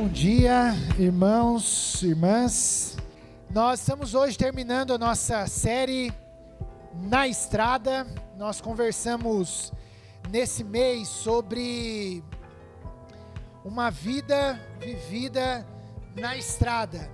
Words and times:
Bom 0.00 0.06
dia, 0.06 0.76
irmãos, 0.96 2.04
irmãs. 2.04 2.96
Nós 3.50 3.80
estamos 3.80 4.14
hoje 4.14 4.38
terminando 4.38 4.94
a 4.94 4.96
nossa 4.96 5.44
série 5.48 6.12
Na 7.10 7.26
Estrada. 7.26 8.06
Nós 8.36 8.60
conversamos 8.60 9.72
nesse 10.30 10.62
mês 10.62 11.08
sobre 11.08 12.22
uma 13.64 13.90
vida 13.90 14.60
vivida 14.78 15.66
na 16.14 16.36
estrada. 16.36 17.10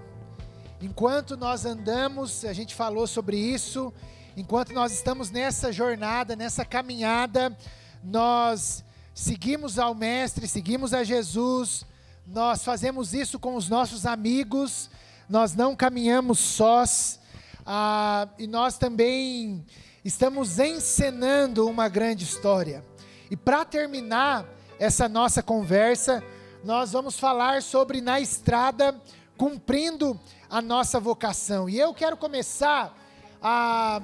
Enquanto 0.78 1.38
nós 1.38 1.64
andamos, 1.64 2.44
a 2.44 2.52
gente 2.52 2.74
falou 2.74 3.06
sobre 3.06 3.38
isso, 3.38 3.94
enquanto 4.36 4.74
nós 4.74 4.92
estamos 4.92 5.30
nessa 5.30 5.72
jornada, 5.72 6.36
nessa 6.36 6.66
caminhada, 6.66 7.56
nós 8.04 8.84
seguimos 9.14 9.78
ao 9.78 9.94
Mestre, 9.94 10.46
seguimos 10.46 10.92
a 10.92 11.02
Jesus 11.02 11.86
nós 12.26 12.64
fazemos 12.64 13.12
isso 13.12 13.38
com 13.38 13.54
os 13.54 13.68
nossos 13.68 14.06
amigos, 14.06 14.88
nós 15.28 15.54
não 15.54 15.76
caminhamos 15.76 16.38
sós, 16.38 17.20
ah, 17.66 18.28
e 18.38 18.46
nós 18.46 18.78
também 18.78 19.64
estamos 20.04 20.58
encenando 20.58 21.68
uma 21.68 21.88
grande 21.88 22.24
história. 22.24 22.84
E 23.30 23.36
para 23.36 23.64
terminar 23.64 24.46
essa 24.78 25.08
nossa 25.08 25.42
conversa, 25.42 26.22
nós 26.62 26.92
vamos 26.92 27.18
falar 27.18 27.62
sobre 27.62 28.00
na 28.00 28.20
estrada 28.20 28.98
cumprindo 29.36 30.18
a 30.48 30.62
nossa 30.62 30.98
vocação. 30.98 31.68
E 31.68 31.78
eu 31.78 31.92
quero 31.92 32.16
começar 32.16 32.96
a, 33.42 34.00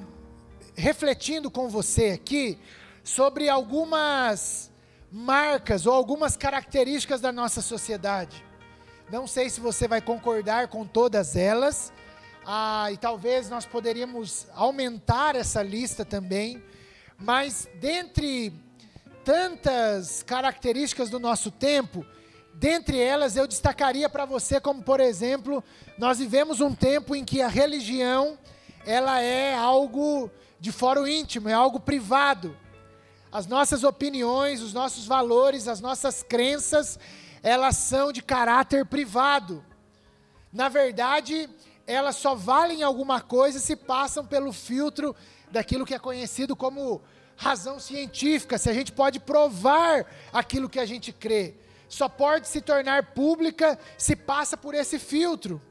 refletindo 0.75 1.49
com 1.49 1.69
você 1.69 2.11
aqui 2.11 2.57
sobre 3.03 3.49
algumas 3.49 4.70
marcas 5.11 5.85
ou 5.85 5.93
algumas 5.93 6.37
características 6.37 7.19
da 7.19 7.31
nossa 7.31 7.61
sociedade. 7.61 8.43
Não 9.11 9.27
sei 9.27 9.49
se 9.49 9.59
você 9.59 9.87
vai 9.87 9.99
concordar 9.99 10.69
com 10.69 10.85
todas 10.85 11.35
elas, 11.35 11.91
ah, 12.45 12.89
e 12.91 12.97
talvez 12.97 13.49
nós 13.49 13.65
poderíamos 13.65 14.47
aumentar 14.55 15.35
essa 15.35 15.61
lista 15.61 16.05
também, 16.05 16.63
mas 17.19 17.67
dentre 17.79 18.53
tantas 19.25 20.23
características 20.23 21.09
do 21.09 21.19
nosso 21.19 21.51
tempo, 21.51 22.05
dentre 22.53 22.97
elas 22.97 23.35
eu 23.35 23.45
destacaria 23.45 24.09
para 24.09 24.25
você 24.25 24.61
como, 24.61 24.81
por 24.81 24.99
exemplo, 24.99 25.63
nós 25.97 26.19
vivemos 26.19 26.61
um 26.61 26.73
tempo 26.73 27.15
em 27.15 27.25
que 27.25 27.41
a 27.41 27.47
religião 27.47 28.39
ela 28.85 29.21
é 29.21 29.53
algo 29.53 30.31
de 30.59 30.71
foro 30.71 31.07
íntimo, 31.07 31.49
é 31.49 31.53
algo 31.53 31.79
privado. 31.79 32.57
As 33.31 33.47
nossas 33.47 33.85
opiniões, 33.85 34.61
os 34.61 34.73
nossos 34.73 35.05
valores, 35.05 35.67
as 35.67 35.79
nossas 35.79 36.21
crenças, 36.21 36.99
elas 37.41 37.77
são 37.77 38.11
de 38.11 38.21
caráter 38.21 38.85
privado. 38.85 39.63
Na 40.51 40.67
verdade, 40.67 41.49
elas 41.87 42.17
só 42.17 42.35
valem 42.35 42.83
alguma 42.83 43.21
coisa 43.21 43.57
se 43.57 43.75
passam 43.75 44.25
pelo 44.25 44.51
filtro 44.51 45.15
daquilo 45.49 45.85
que 45.85 45.93
é 45.93 45.99
conhecido 45.99 46.57
como 46.57 47.01
razão 47.37 47.79
científica, 47.79 48.57
se 48.57 48.69
a 48.69 48.73
gente 48.73 48.91
pode 48.91 49.19
provar 49.19 50.05
aquilo 50.33 50.69
que 50.69 50.79
a 50.79 50.85
gente 50.85 51.13
crê. 51.13 51.55
Só 51.87 52.09
pode 52.09 52.49
se 52.49 52.59
tornar 52.59 53.13
pública 53.13 53.79
se 53.97 54.15
passa 54.15 54.57
por 54.57 54.75
esse 54.75 54.99
filtro. 54.99 55.61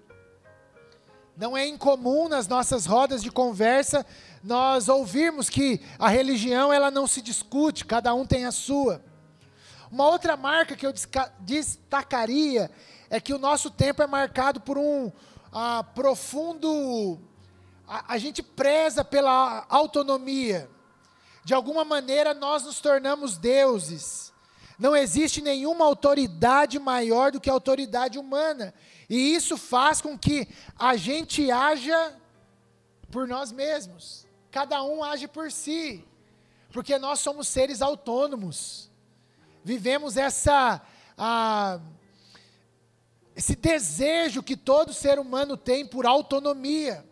Não 1.37 1.57
é 1.57 1.67
incomum 1.67 2.29
nas 2.29 2.49
nossas 2.49 2.87
rodas 2.87 3.23
de 3.23 3.31
conversa 3.31 4.05
nós 4.43 4.89
ouvirmos 4.89 5.51
que 5.51 5.81
a 5.99 6.09
religião 6.09 6.73
ela 6.73 6.91
não 6.91 7.07
se 7.07 7.21
discute, 7.21 7.85
cada 7.85 8.15
um 8.15 8.27
tem 8.27 8.47
a 8.47 8.53
sua. 8.53 9.03
Uma 9.91 10.07
outra 10.07 10.37
marca 10.37 10.77
que 10.77 10.87
eu 10.87 10.95
destacaria 11.41 12.71
é 13.11 13.21
que 13.21 13.35
o 13.35 13.39
nosso 13.39 13.71
tempo 13.71 14.03
é 14.03 14.07
marcado 14.07 14.61
por 14.61 14.79
um 14.79 15.11
ah, 15.53 15.85
profundo. 15.95 17.19
A, 17.87 18.15
a 18.15 18.19
gente 18.19 18.43
preza 18.43 19.05
pela 19.05 19.67
autonomia. 19.69 20.71
De 21.45 21.53
alguma 21.53 21.85
maneira 21.85 22.33
nós 22.33 22.63
nos 22.63 22.81
tornamos 22.81 23.37
deuses. 23.37 24.33
Não 24.79 24.97
existe 24.97 25.43
nenhuma 25.43 25.85
autoridade 25.85 26.79
maior 26.79 27.33
do 27.33 27.41
que 27.41 27.51
a 27.51 27.53
autoridade 27.53 28.19
humana. 28.19 28.73
E 29.11 29.35
isso 29.35 29.59
faz 29.59 30.01
com 30.01 30.17
que 30.17 30.49
a 30.79 30.97
gente 30.97 31.51
haja 31.51 32.17
por 33.11 33.27
nós 33.27 33.51
mesmos. 33.51 34.30
Cada 34.51 34.83
um 34.83 35.05
age 35.05 35.29
por 35.29 35.53
si, 35.53 36.05
porque 36.73 36.99
nós 36.99 37.21
somos 37.21 37.47
seres 37.49 37.81
autônomos. 37.81 38.91
Vivemos 39.65 40.17
essa 40.17 40.83
esse 43.37 43.55
desejo 43.55 44.43
que 44.43 44.57
todo 44.57 44.93
ser 44.93 45.19
humano 45.19 45.57
tem 45.57 45.87
por 45.87 46.07
autonomia. 46.07 47.05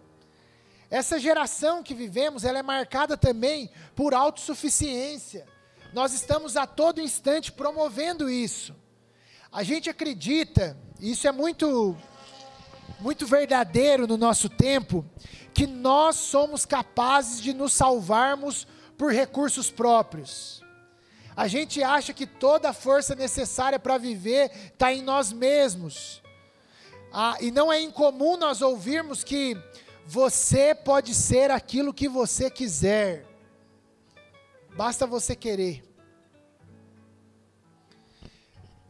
Essa 0.91 1.19
geração 1.19 1.83
que 1.83 1.95
vivemos, 1.95 2.45
ela 2.45 2.59
é 2.59 2.63
marcada 2.63 3.17
também 3.17 3.71
por 3.95 4.15
autossuficiência. 4.15 5.47
Nós 5.93 6.13
estamos 6.13 6.57
a 6.57 6.67
todo 6.67 7.01
instante 7.01 7.53
promovendo 7.53 8.29
isso. 8.29 8.75
A 9.53 9.63
gente 9.63 9.89
acredita, 9.89 10.77
e 10.99 11.13
isso 11.13 11.27
é 11.29 11.33
muito 11.33 11.97
muito 13.01 13.27
verdadeiro 13.27 14.07
no 14.07 14.17
nosso 14.17 14.49
tempo, 14.49 15.05
que 15.55 15.67
nós 15.67 16.17
somos 16.17 16.65
capazes 16.65 17.41
de 17.41 17.53
nos 17.53 17.73
salvarmos 17.73 18.67
por 18.97 19.13
recursos 19.13 19.71
próprios. 19.71 20.63
A 21.37 21.47
gente 21.47 21.83
acha 21.83 22.13
que 22.13 22.27
toda 22.27 22.71
a 22.71 22.73
força 22.73 23.15
necessária 23.15 23.79
para 23.79 23.97
viver 23.97 24.51
está 24.73 24.93
em 24.93 25.03
nós 25.03 25.33
mesmos. 25.33 26.21
Ah, 27.13 27.37
e 27.41 27.51
não 27.51 27.73
é 27.73 27.81
incomum 27.81 28.37
nós 28.37 28.61
ouvirmos 28.61 29.23
que 29.23 29.57
você 30.05 30.75
pode 30.75 31.15
ser 31.15 31.51
aquilo 31.51 31.95
que 31.95 32.09
você 32.09 32.51
quiser, 32.51 33.25
basta 34.77 35.07
você 35.07 35.37
querer. 35.37 35.85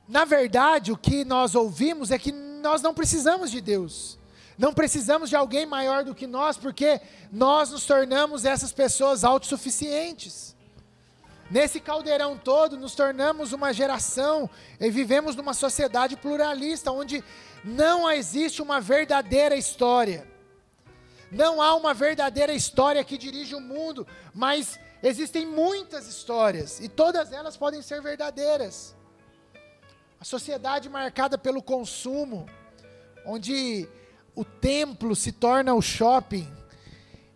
Na 0.08 0.24
verdade, 0.24 0.90
o 0.90 0.96
que 0.96 1.24
nós 1.24 1.54
ouvimos 1.54 2.10
é 2.10 2.18
que 2.18 2.32
nós 2.58 2.82
não 2.82 2.92
precisamos 2.92 3.50
de 3.50 3.60
Deus. 3.60 4.18
Não 4.58 4.74
precisamos 4.74 5.30
de 5.30 5.36
alguém 5.36 5.64
maior 5.64 6.02
do 6.04 6.14
que 6.14 6.26
nós, 6.26 6.56
porque 6.56 7.00
nós 7.30 7.70
nos 7.70 7.86
tornamos 7.86 8.44
essas 8.44 8.72
pessoas 8.72 9.22
autossuficientes. 9.22 10.56
Nesse 11.50 11.80
caldeirão 11.80 12.36
todo, 12.36 12.76
nos 12.76 12.94
tornamos 12.94 13.52
uma 13.52 13.72
geração 13.72 14.50
e 14.78 14.90
vivemos 14.90 15.36
numa 15.36 15.54
sociedade 15.54 16.16
pluralista, 16.16 16.90
onde 16.90 17.24
não 17.64 18.10
existe 18.10 18.60
uma 18.60 18.80
verdadeira 18.80 19.56
história. 19.56 20.26
Não 21.30 21.62
há 21.62 21.74
uma 21.74 21.94
verdadeira 21.94 22.52
história 22.52 23.04
que 23.04 23.16
dirige 23.16 23.54
o 23.54 23.60
mundo, 23.60 24.06
mas 24.34 24.78
existem 25.02 25.46
muitas 25.46 26.08
histórias 26.08 26.80
e 26.80 26.88
todas 26.88 27.32
elas 27.32 27.56
podem 27.56 27.80
ser 27.80 28.02
verdadeiras. 28.02 28.97
A 30.20 30.24
sociedade 30.24 30.88
marcada 30.88 31.38
pelo 31.38 31.62
consumo, 31.62 32.46
onde 33.24 33.88
o 34.34 34.44
templo 34.44 35.14
se 35.14 35.32
torna 35.32 35.74
o 35.74 35.82
shopping. 35.82 36.46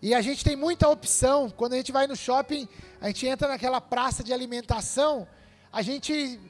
E 0.01 0.13
a 0.15 0.21
gente 0.21 0.45
tem 0.45 0.57
muita 0.57 0.89
opção. 0.89 1.49
Quando 1.49 1.75
a 1.75 1.77
gente 1.77 1.93
vai 1.93 2.07
no 2.07 2.17
shopping, 2.17 2.69
a 3.01 3.07
gente 3.07 3.27
entra 3.27 3.49
naquela 3.49 3.81
praça 3.81 4.25
de 4.25 4.33
alimentação, 4.33 5.29
a 5.73 5.81
gente 5.81 6.41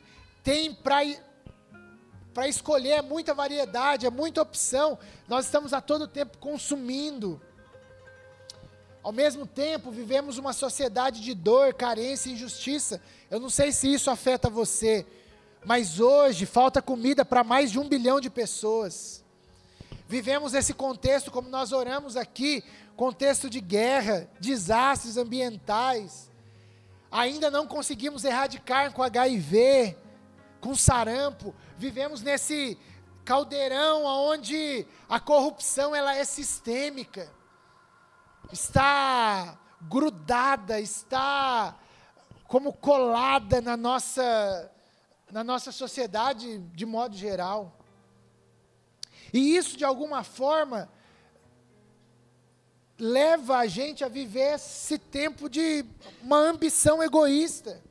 tem 0.42 0.74
para 0.74 2.48
escolher 2.48 2.90
é 2.90 3.02
muita 3.02 3.34
variedade, 3.34 4.06
é 4.06 4.10
muita 4.10 4.40
opção. 4.40 4.98
Nós 5.28 5.44
estamos 5.44 5.72
a 5.72 5.80
todo 5.80 6.08
tempo 6.08 6.38
consumindo. 6.38 7.40
Ao 9.02 9.12
mesmo 9.12 9.46
tempo, 9.46 9.90
vivemos 9.90 10.38
uma 10.38 10.52
sociedade 10.52 11.20
de 11.20 11.34
dor, 11.34 11.74
carência 11.74 12.30
e 12.30 12.32
injustiça. 12.32 13.02
Eu 13.30 13.40
não 13.40 13.50
sei 13.50 13.72
se 13.72 13.92
isso 13.92 14.10
afeta 14.10 14.48
você, 14.48 15.06
mas 15.64 16.00
hoje 16.00 16.46
falta 16.46 16.82
comida 16.82 17.24
para 17.24 17.44
mais 17.44 17.70
de 17.70 17.78
um 17.78 17.88
bilhão 17.88 18.20
de 18.20 18.28
pessoas. 18.28 19.24
Vivemos 20.08 20.54
esse 20.54 20.74
contexto, 20.74 21.30
como 21.30 21.48
nós 21.48 21.72
oramos 21.72 22.16
aqui, 22.16 22.64
contexto 22.96 23.48
de 23.48 23.60
guerra, 23.60 24.28
desastres 24.38 25.16
ambientais. 25.16 26.30
Ainda 27.10 27.50
não 27.50 27.66
conseguimos 27.66 28.24
erradicar 28.24 28.92
com 28.92 29.02
HIV, 29.02 29.96
com 30.60 30.74
sarampo. 30.74 31.54
Vivemos 31.78 32.22
nesse 32.22 32.78
caldeirão 33.24 34.04
onde 34.04 34.86
a 35.08 35.20
corrupção 35.20 35.94
ela 35.94 36.14
é 36.16 36.24
sistêmica. 36.24 37.30
Está 38.52 39.58
grudada, 39.82 40.80
está 40.80 41.76
como 42.46 42.72
colada 42.72 43.60
na 43.60 43.76
nossa 43.76 44.70
na 45.32 45.42
nossa 45.42 45.72
sociedade 45.72 46.58
de 46.58 46.84
modo 46.84 47.16
geral. 47.16 47.76
E 49.32 49.56
isso, 49.56 49.78
de 49.78 49.84
alguma 49.84 50.22
forma, 50.22 50.90
leva 52.98 53.56
a 53.56 53.66
gente 53.66 54.04
a 54.04 54.08
viver 54.08 54.54
esse 54.54 54.98
tempo 54.98 55.48
de 55.48 55.86
uma 56.22 56.36
ambição 56.36 57.02
egoísta. 57.02 57.82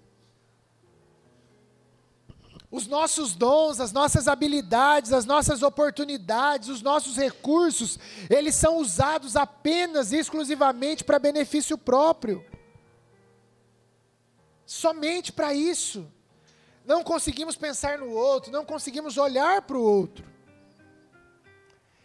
os 2.71 2.88
nossos 2.88 3.35
dons, 3.35 3.81
as 3.81 3.91
nossas 3.91 4.29
habilidades, 4.29 5.11
as 5.11 5.25
nossas 5.25 5.61
oportunidades, 5.61 6.69
os 6.69 6.81
nossos 6.81 7.17
recursos, 7.17 7.99
eles 8.29 8.55
são 8.55 8.77
usados 8.77 9.35
apenas 9.35 10.13
e 10.13 10.17
exclusivamente 10.17 11.03
para 11.03 11.19
benefício 11.19 11.77
próprio. 11.77 12.45
Somente 14.65 15.33
para 15.33 15.53
isso. 15.53 16.09
Não 16.85 17.03
conseguimos 17.03 17.55
pensar 17.55 17.97
no 17.97 18.09
outro, 18.09 18.51
não 18.51 18.65
conseguimos 18.65 19.17
olhar 19.17 19.61
para 19.61 19.77
o 19.77 19.83
outro. 19.83 20.25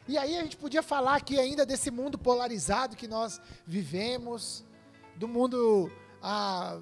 E 0.09 0.17
aí 0.17 0.37
a 0.37 0.43
gente 0.43 0.57
podia 0.57 0.83
falar 0.83 1.17
aqui 1.17 1.39
ainda 1.39 1.67
desse 1.67 1.91
mundo 1.91 2.17
polarizado 2.17 2.97
que 2.97 3.09
nós 3.09 3.41
vivemos, 3.67 4.65
do 5.17 5.27
mundo 5.27 5.91
ah, 6.23 6.81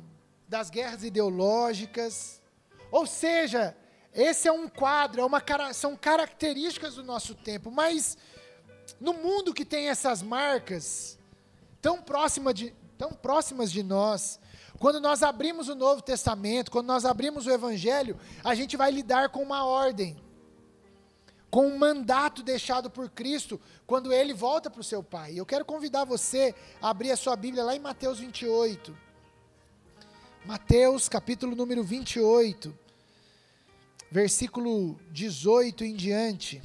das 0.49 0.69
guerras 0.69 1.05
ideológicas, 1.05 2.43
ou 2.91 3.07
seja, 3.07 3.77
esse 4.13 4.47
é 4.47 4.53
um 4.53 4.69
quadro, 4.69 5.21
é 5.21 5.25
uma, 5.25 5.43
são 5.73 5.97
características 5.97 6.97
do 6.97 7.03
nosso 7.03 7.35
tempo, 7.35 7.71
mas 7.71 8.19
no 9.01 9.15
mundo 9.15 9.55
que 9.55 9.65
tem 9.65 9.89
essas 9.89 10.23
marcas 10.23 11.19
tão, 11.81 12.01
próxima 12.01 12.53
de, 12.53 12.75
tão 12.99 13.13
próximas 13.13 13.73
de 13.73 13.83
nós, 13.83 14.39
quando 14.79 15.01
nós 15.01 15.23
abrimos 15.23 15.69
o 15.69 15.75
Novo 15.75 16.03
Testamento, 16.03 16.71
quando 16.71 16.87
nós 16.87 17.05
abrimos 17.05 17.47
o 17.47 17.51
Evangelho, 17.51 18.19
a 18.43 18.55
gente 18.55 18.77
vai 18.77 18.91
lidar 18.91 19.29
com 19.31 19.43
uma 19.43 19.65
ordem, 19.65 20.17
com 21.51 21.67
um 21.67 21.79
mandato 21.79 22.43
deixado 22.43 22.91
por 22.91 23.09
Cristo 23.09 23.61
quando 23.87 24.13
ele 24.13 24.35
volta 24.35 24.71
para 24.71 24.81
o 24.81 24.85
seu 24.85 25.03
Pai. 25.03 25.39
Eu 25.39 25.47
quero 25.47 25.65
convidar 25.65 26.05
você 26.05 26.55
a 26.83 26.91
abrir 26.91 27.11
a 27.11 27.17
sua 27.17 27.37
Bíblia 27.37 27.65
lá 27.65 27.75
em 27.75 27.81
Mateus 27.81 28.19
28. 28.19 28.97
Mateus, 30.45 31.09
capítulo 31.09 31.57
número 31.57 31.83
28 31.83 32.85
versículo 34.15 34.97
18 35.11 35.85
em 35.85 35.97
diante. 35.97 36.63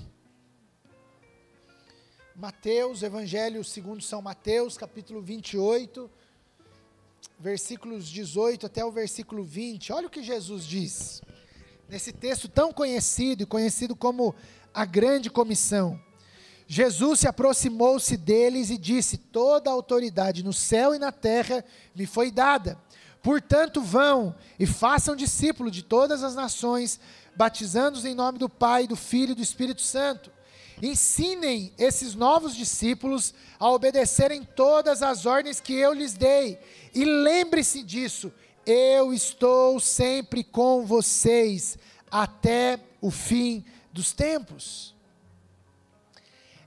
Mateus, 2.36 3.02
Evangelho 3.02 3.64
segundo 3.64 4.04
São 4.04 4.22
Mateus, 4.22 4.78
capítulo 4.78 5.20
28, 5.20 6.08
versículos 7.40 8.10
18 8.10 8.66
até 8.66 8.84
o 8.84 8.92
versículo 8.92 9.44
20. 9.44 9.94
Olha 9.94 10.08
o 10.08 10.10
que 10.10 10.22
Jesus 10.22 10.66
diz. 10.66 11.22
Nesse 11.88 12.12
texto 12.12 12.48
tão 12.48 12.74
conhecido 12.74 13.44
e 13.44 13.46
conhecido 13.46 13.96
como 13.96 14.36
a 14.74 14.86
grande 14.86 15.30
comissão. 15.30 16.00
Jesus 16.68 17.22
se 17.22 17.28
aproximou-se 17.28 18.16
deles 18.16 18.70
e 18.70 18.78
disse: 18.78 19.18
Toda 19.18 19.70
a 19.70 19.74
autoridade 19.74 20.44
no 20.44 20.54
céu 20.54 20.94
e 20.94 21.00
na 21.00 21.12
terra 21.12 21.66
me 21.96 22.06
foi 22.06 22.30
dada. 22.30 22.78
Portanto, 23.24 23.82
vão 23.82 24.36
e 24.60 24.66
façam 24.68 25.16
discípulo 25.16 25.72
de 25.72 25.82
todas 25.82 26.24
as 26.24 26.36
nações, 26.36 27.00
batizando-os 27.36 28.06
em 28.06 28.14
nome 28.14 28.38
do 28.38 28.48
Pai, 28.48 28.86
do 28.86 28.96
Filho 28.96 29.32
e 29.32 29.36
do 29.36 29.42
Espírito 29.42 29.82
Santo. 29.82 30.32
Ensinem 30.82 31.74
esses 31.78 32.16
novos 32.16 32.56
discípulos 32.56 33.34
a 33.60 33.70
obedecerem 33.70 34.44
todas 34.44 35.04
as 35.04 35.26
ordens 35.26 35.60
que 35.60 35.74
eu 35.74 35.92
lhes 35.92 36.14
dei. 36.14 36.58
E 36.94 37.06
lembre-se 37.06 37.84
disso, 37.84 38.32
eu 38.66 39.14
estou 39.14 39.80
sempre 39.80 40.44
com 40.44 40.86
vocês 40.86 41.78
até 42.10 42.80
o 43.02 43.12
fim 43.12 43.64
dos 43.92 44.12
tempos. 44.12 44.96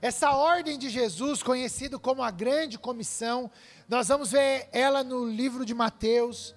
Essa 0.01 0.31
ordem 0.31 0.77
de 0.77 0.89
Jesus, 0.89 1.41
conhecido 1.41 1.99
como 1.99 2.21
a 2.21 2.29
Grande 2.29 2.77
Comissão, 2.77 3.49
nós 3.87 4.09
vamos 4.09 4.31
ver 4.31 4.67
ela 4.73 5.03
no 5.03 5.25
livro 5.25 5.65
de 5.65 5.73
Mateus, 5.73 6.53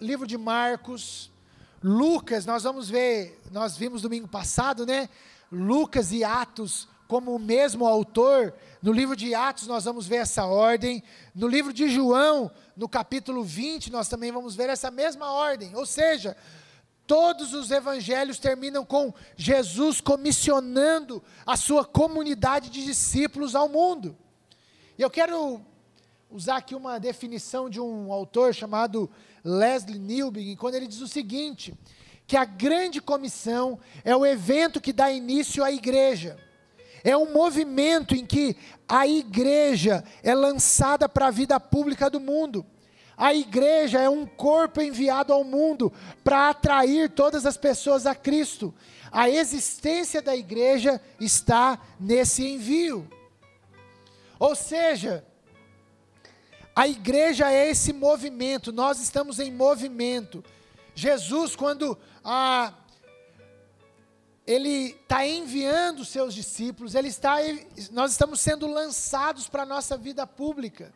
livro 0.00 0.26
de 0.26 0.38
Marcos, 0.38 1.30
Lucas, 1.82 2.46
nós 2.46 2.62
vamos 2.62 2.88
ver, 2.88 3.38
nós 3.52 3.76
vimos 3.76 4.00
domingo 4.00 4.26
passado, 4.26 4.86
né? 4.86 5.10
Lucas 5.52 6.12
e 6.12 6.24
Atos 6.24 6.88
como 7.06 7.34
o 7.34 7.38
mesmo 7.38 7.86
autor. 7.86 8.54
No 8.82 8.92
livro 8.92 9.16
de 9.16 9.34
Atos 9.34 9.66
nós 9.66 9.84
vamos 9.84 10.06
ver 10.06 10.16
essa 10.16 10.44
ordem. 10.44 11.02
No 11.34 11.46
livro 11.46 11.72
de 11.72 11.88
João, 11.88 12.50
no 12.76 12.88
capítulo 12.88 13.42
20, 13.42 13.90
nós 13.90 14.08
também 14.08 14.32
vamos 14.32 14.54
ver 14.54 14.70
essa 14.70 14.90
mesma 14.90 15.32
ordem. 15.32 15.74
Ou 15.74 15.86
seja, 15.86 16.36
todos 17.06 17.52
os 17.54 17.70
evangelhos 17.70 18.38
terminam 18.38 18.84
com 18.84 19.12
Jesus 19.36 20.00
comissionando 20.00 21.22
a 21.46 21.56
sua 21.56 21.84
comunidade 21.84 22.70
de 22.70 22.84
discípulos 22.84 23.54
ao 23.54 23.68
mundo. 23.68 24.16
E 24.98 25.02
eu 25.02 25.10
quero 25.10 25.60
usar 26.30 26.56
aqui 26.56 26.74
uma 26.74 26.98
definição 26.98 27.68
de 27.68 27.80
um 27.80 28.12
autor 28.12 28.54
chamado 28.54 29.10
Leslie 29.44 29.98
Newbig, 29.98 30.56
quando 30.56 30.74
ele 30.74 30.86
diz 30.86 31.00
o 31.00 31.08
seguinte: 31.08 31.74
que 32.26 32.36
a 32.36 32.44
grande 32.44 33.00
comissão 33.00 33.78
é 34.04 34.16
o 34.16 34.24
evento 34.24 34.80
que 34.80 34.92
dá 34.92 35.12
início 35.12 35.62
à 35.62 35.70
igreja. 35.70 36.38
É 37.04 37.14
um 37.14 37.30
movimento 37.30 38.16
em 38.16 38.24
que 38.24 38.56
a 38.88 39.06
igreja 39.06 40.02
é 40.22 40.34
lançada 40.34 41.06
para 41.06 41.26
a 41.26 41.30
vida 41.30 41.60
pública 41.60 42.08
do 42.08 42.18
mundo. 42.18 42.64
A 43.16 43.34
igreja 43.34 44.00
é 44.00 44.08
um 44.08 44.26
corpo 44.26 44.80
enviado 44.80 45.32
ao 45.32 45.44
mundo 45.44 45.92
para 46.24 46.48
atrair 46.48 47.10
todas 47.10 47.46
as 47.46 47.58
pessoas 47.58 48.06
a 48.06 48.14
Cristo. 48.14 48.74
A 49.12 49.28
existência 49.28 50.20
da 50.20 50.34
igreja 50.34 51.00
está 51.20 51.78
nesse 52.00 52.44
envio. 52.44 53.08
Ou 54.38 54.56
seja, 54.56 55.24
a 56.74 56.88
igreja 56.88 57.52
é 57.52 57.70
esse 57.70 57.92
movimento, 57.92 58.72
nós 58.72 59.00
estamos 59.00 59.38
em 59.38 59.52
movimento. 59.52 60.42
Jesus, 60.94 61.54
quando 61.54 61.96
ah, 62.24 62.74
ele 64.46 64.96
está 65.02 65.26
enviando 65.26 66.04
seus 66.04 66.34
discípulos, 66.34 66.94
ele 66.94 67.08
está, 67.08 67.36
nós 67.92 68.12
estamos 68.12 68.40
sendo 68.40 68.66
lançados 68.66 69.48
para 69.48 69.62
a 69.62 69.66
nossa 69.66 69.96
vida 69.96 70.26
pública. 70.26 70.92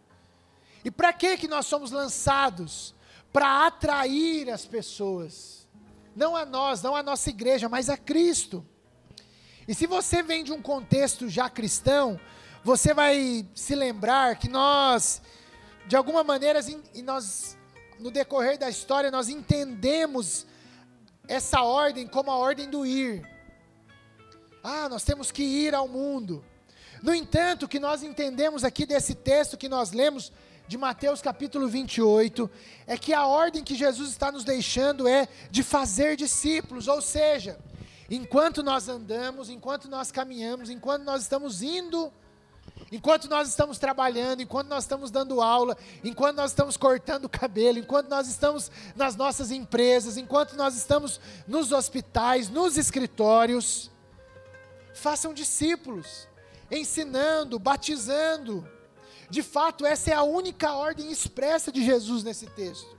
E 0.84 0.90
para 0.90 1.12
que 1.12 1.36
que 1.36 1.48
nós 1.48 1.66
somos 1.66 1.90
lançados? 1.90 2.94
Para 3.32 3.66
atrair 3.66 4.50
as 4.50 4.64
pessoas. 4.64 5.66
Não 6.14 6.36
a 6.36 6.44
nós, 6.44 6.82
não 6.82 6.94
a 6.94 7.02
nossa 7.02 7.30
igreja, 7.30 7.68
mas 7.68 7.88
a 7.88 7.96
Cristo. 7.96 8.66
E 9.66 9.74
se 9.74 9.86
você 9.86 10.22
vem 10.22 10.44
de 10.44 10.52
um 10.52 10.62
contexto 10.62 11.28
já 11.28 11.48
cristão, 11.48 12.20
você 12.64 12.92
vai 12.92 13.46
se 13.54 13.74
lembrar 13.74 14.36
que 14.36 14.48
nós 14.48 15.22
de 15.88 15.96
alguma 15.96 16.22
maneira, 16.22 16.60
e 16.94 17.00
nós, 17.00 17.56
no 17.98 18.10
decorrer 18.10 18.58
da 18.58 18.68
história, 18.68 19.10
nós 19.10 19.30
entendemos 19.30 20.46
essa 21.26 21.62
ordem 21.62 22.06
como 22.06 22.30
a 22.30 22.36
ordem 22.36 22.68
do 22.68 22.84
ir. 22.84 23.26
Ah, 24.62 24.88
nós 24.88 25.04
temos 25.04 25.30
que 25.30 25.42
ir 25.42 25.74
ao 25.74 25.88
mundo. 25.88 26.44
No 27.02 27.14
entanto, 27.14 27.64
o 27.64 27.68
que 27.68 27.78
nós 27.78 28.02
entendemos 28.02 28.64
aqui 28.64 28.84
desse 28.84 29.14
texto 29.14 29.56
que 29.56 29.68
nós 29.68 29.92
lemos, 29.92 30.32
de 30.66 30.76
Mateus 30.76 31.22
capítulo 31.22 31.66
28, 31.66 32.50
é 32.86 32.98
que 32.98 33.14
a 33.14 33.26
ordem 33.26 33.64
que 33.64 33.74
Jesus 33.74 34.10
está 34.10 34.30
nos 34.30 34.44
deixando 34.44 35.08
é 35.08 35.26
de 35.50 35.62
fazer 35.62 36.16
discípulos, 36.16 36.88
ou 36.88 37.00
seja, 37.00 37.58
enquanto 38.10 38.62
nós 38.62 38.88
andamos, 38.88 39.48
enquanto 39.48 39.88
nós 39.88 40.12
caminhamos, 40.12 40.68
enquanto 40.68 41.04
nós 41.04 41.22
estamos 41.22 41.62
indo 41.62 42.12
Enquanto 42.90 43.28
nós 43.28 43.48
estamos 43.48 43.76
trabalhando, 43.78 44.40
enquanto 44.40 44.68
nós 44.68 44.84
estamos 44.84 45.10
dando 45.10 45.42
aula, 45.42 45.76
enquanto 46.02 46.36
nós 46.36 46.52
estamos 46.52 46.76
cortando 46.76 47.26
o 47.26 47.28
cabelo, 47.28 47.78
enquanto 47.78 48.08
nós 48.08 48.26
estamos 48.28 48.70
nas 48.96 49.14
nossas 49.14 49.50
empresas, 49.50 50.16
enquanto 50.16 50.54
nós 50.56 50.74
estamos 50.74 51.20
nos 51.46 51.70
hospitais, 51.70 52.48
nos 52.48 52.78
escritórios, 52.78 53.90
façam 54.98 55.32
discípulos, 55.32 56.28
ensinando, 56.70 57.58
batizando. 57.58 58.68
De 59.30 59.42
fato, 59.42 59.86
essa 59.86 60.10
é 60.10 60.14
a 60.14 60.22
única 60.22 60.72
ordem 60.72 61.10
expressa 61.10 61.70
de 61.70 61.84
Jesus 61.84 62.22
nesse 62.24 62.46
texto. 62.46 62.96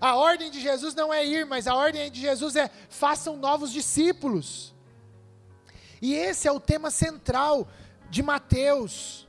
A 0.00 0.16
ordem 0.16 0.50
de 0.50 0.60
Jesus 0.60 0.94
não 0.94 1.12
é 1.12 1.24
ir, 1.24 1.44
mas 1.44 1.66
a 1.66 1.74
ordem 1.74 2.10
de 2.10 2.20
Jesus 2.20 2.56
é 2.56 2.70
façam 2.88 3.36
novos 3.36 3.70
discípulos. 3.70 4.74
E 6.00 6.14
esse 6.14 6.48
é 6.48 6.52
o 6.52 6.58
tema 6.58 6.90
central 6.90 7.68
de 8.08 8.22
Mateus, 8.22 9.28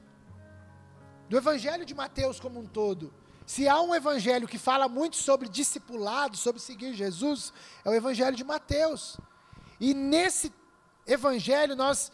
do 1.29 1.35
evangelho 1.35 1.85
de 1.85 1.93
Mateus 1.93 2.39
como 2.39 2.59
um 2.59 2.65
todo. 2.65 3.13
Se 3.45 3.67
há 3.67 3.81
um 3.81 3.93
evangelho 3.93 4.47
que 4.47 4.57
fala 4.57 4.87
muito 4.87 5.17
sobre 5.17 5.49
discipulado, 5.49 6.37
sobre 6.37 6.61
seguir 6.61 6.93
Jesus, 6.93 7.51
é 7.83 7.89
o 7.89 7.93
evangelho 7.93 8.35
de 8.35 8.45
Mateus. 8.45 9.17
E 9.77 9.93
nesse 9.93 10.53
evangelho 11.05 11.75
nós 11.75 12.11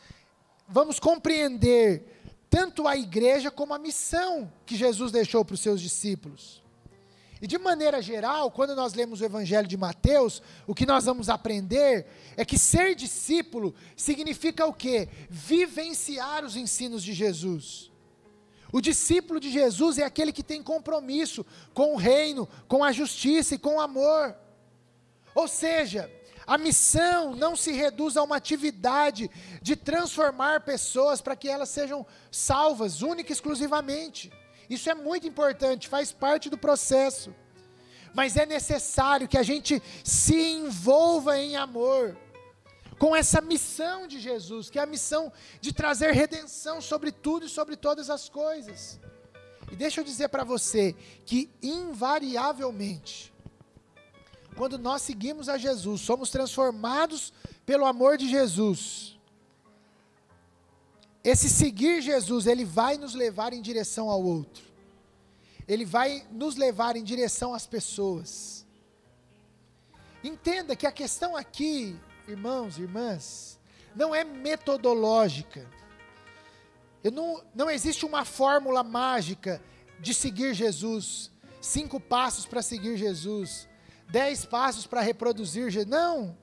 vamos 0.67 1.00
compreender 1.00 2.17
tanto 2.50 2.88
a 2.88 2.96
igreja 2.96 3.51
como 3.51 3.74
a 3.74 3.79
missão 3.79 4.51
que 4.65 4.75
Jesus 4.75 5.12
deixou 5.12 5.44
para 5.44 5.56
os 5.56 5.60
seus 5.60 5.82
discípulos. 5.82 6.63
E 7.41 7.46
de 7.46 7.58
maneira 7.58 8.01
geral, 8.01 8.50
quando 8.50 8.75
nós 8.75 8.94
lemos 8.94 9.22
o 9.22 9.25
Evangelho 9.25 9.67
de 9.67 9.77
Mateus, 9.77 10.41
o 10.65 10.74
que 10.74 10.88
nós 10.88 11.06
vamos 11.06 11.29
aprender 11.29 12.08
é 12.36 12.44
que 12.44 12.58
ser 12.58 12.96
discípulo 12.96 13.75
significa 13.96 14.65
o 14.65 14.74
quê? 14.74 15.08
Vivenciar 15.29 16.44
os 16.44 16.56
ensinos 16.56 17.03
de 17.03 17.13
Jesus. 17.13 17.91
O 18.72 18.82
discípulo 18.82 19.39
de 19.39 19.51
Jesus 19.51 20.00
é 20.00 20.03
aquele 20.03 20.34
que 20.34 20.44
tem 20.44 20.63
compromisso 20.63 21.46
com 21.74 21.94
o 21.94 21.98
reino, 21.98 22.50
com 22.67 22.84
a 22.84 22.91
justiça 22.91 23.56
e 23.56 23.60
com 23.60 23.75
o 23.75 23.82
amor. 23.82 24.36
Ou 25.36 25.48
seja, 25.48 26.12
A 26.47 26.57
missão 26.57 27.35
não 27.35 27.57
se 27.57 27.73
reduz 27.73 28.15
a 28.15 28.23
uma 28.23 28.37
atividade 28.37 29.29
de 29.61 29.75
transformar 29.75 30.61
pessoas 30.61 31.19
para 31.19 31.35
que 31.35 31.49
elas 31.49 31.67
sejam 31.67 32.05
salvas, 32.31 33.01
única 33.01 33.31
e 33.31 33.33
exclusivamente. 33.33 34.31
Isso 34.69 34.89
é 34.89 34.95
muito 34.95 35.27
importante, 35.27 35.89
faz 35.89 36.13
parte 36.13 36.49
do 36.49 36.57
processo. 36.57 37.35
Mas 38.13 38.37
é 38.37 38.45
necessário 38.45 39.27
que 39.27 39.37
a 39.37 39.43
gente 39.43 39.83
se 40.05 40.35
envolva 40.35 41.37
em 41.37 41.57
amor 41.57 42.17
com 42.97 43.13
essa 43.13 43.41
missão 43.41 44.07
de 44.07 44.17
Jesus, 44.17 44.69
que 44.69 44.79
é 44.79 44.83
a 44.83 44.87
missão 44.87 45.31
de 45.59 45.73
trazer 45.73 46.13
redenção 46.13 46.79
sobre 46.79 47.11
tudo 47.11 47.45
e 47.45 47.49
sobre 47.49 47.75
todas 47.75 48.09
as 48.09 48.29
coisas. 48.29 48.97
E 49.69 49.75
deixa 49.75 49.99
eu 49.99 50.05
dizer 50.05 50.29
para 50.29 50.45
você 50.45 50.95
que 51.25 51.51
invariavelmente 51.61 53.33
quando 54.57 54.79
nós 54.79 55.03
seguimos 55.03 55.47
a 55.47 55.57
Jesus, 55.57 56.01
somos 56.01 56.31
transformados 56.31 57.31
pelo 57.63 57.85
amor 57.85 58.17
de 58.17 58.27
Jesus. 58.27 59.15
Esse 61.23 61.47
seguir 61.47 62.01
Jesus, 62.01 62.47
ele 62.47 62.65
vai 62.65 62.97
nos 62.97 63.13
levar 63.13 63.53
em 63.53 63.61
direção 63.61 64.09
ao 64.09 64.21
outro. 64.23 64.63
Ele 65.67 65.85
vai 65.85 66.25
nos 66.31 66.55
levar 66.55 66.95
em 66.95 67.03
direção 67.03 67.53
às 67.53 67.67
pessoas. 67.67 68.65
Entenda 70.23 70.75
que 70.75 70.87
a 70.87 70.91
questão 70.91 71.37
aqui, 71.37 71.95
irmãos 72.27 72.79
e 72.79 72.81
irmãs, 72.81 73.59
não 73.95 74.15
é 74.15 74.23
metodológica. 74.23 75.69
Eu 77.03 77.11
não, 77.11 77.43
não 77.53 77.69
existe 77.69 78.05
uma 78.05 78.25
fórmula 78.25 78.81
mágica 78.81 79.61
de 79.99 80.15
seguir 80.15 80.55
Jesus, 80.55 81.29
cinco 81.61 81.99
passos 81.99 82.45
para 82.45 82.63
seguir 82.63 82.97
Jesus 82.97 83.67
dez 84.09 84.45
passos 84.45 84.87
para 84.87 85.01
reproduzir. 85.01 85.87
Não. 85.87 86.35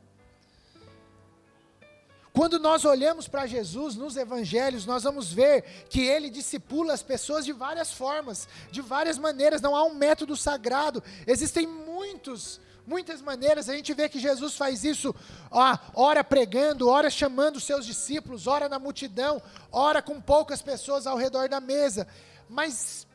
Quando 2.35 2.59
nós 2.59 2.85
olhamos 2.85 3.29
para 3.29 3.47
Jesus 3.47 3.95
nos 3.95 4.17
evangelhos, 4.17 4.85
nós 4.85 5.05
vamos 5.05 5.33
ver 5.33 5.63
que 5.89 6.01
ele 6.01 6.29
discipula 6.29 6.93
as 6.93 7.01
pessoas 7.01 7.45
de 7.45 7.53
várias 7.53 7.93
formas, 7.93 8.49
de 8.73 8.83
várias 8.83 9.17
maneiras, 9.17 9.61
não 9.61 9.77
há 9.77 9.85
um 9.85 9.95
método 9.95 10.37
sagrado. 10.37 11.01
Existem 11.29 11.65
muitos, 11.65 12.61
muitas 12.85 13.23
maneiras. 13.23 13.69
A 13.69 13.77
gente 13.77 13.95
vê 13.95 14.09
que 14.09 14.19
Jesus 14.19 14.57
faz 14.57 14.83
isso, 14.83 15.15
ó, 15.49 15.79
ora 15.95 16.25
pregando, 16.25 16.89
ora 16.89 17.09
chamando 17.09 17.61
seus 17.61 17.87
discípulos, 17.87 18.49
ora 18.49 18.69
na 18.69 18.81
multidão, 18.81 19.41
ora 19.71 20.03
com 20.03 20.21
poucas 20.21 20.61
pessoas 20.61 21.07
ao 21.07 21.17
redor 21.17 21.49
da 21.49 21.61
mesa. 21.61 22.05
Mas 22.49 23.07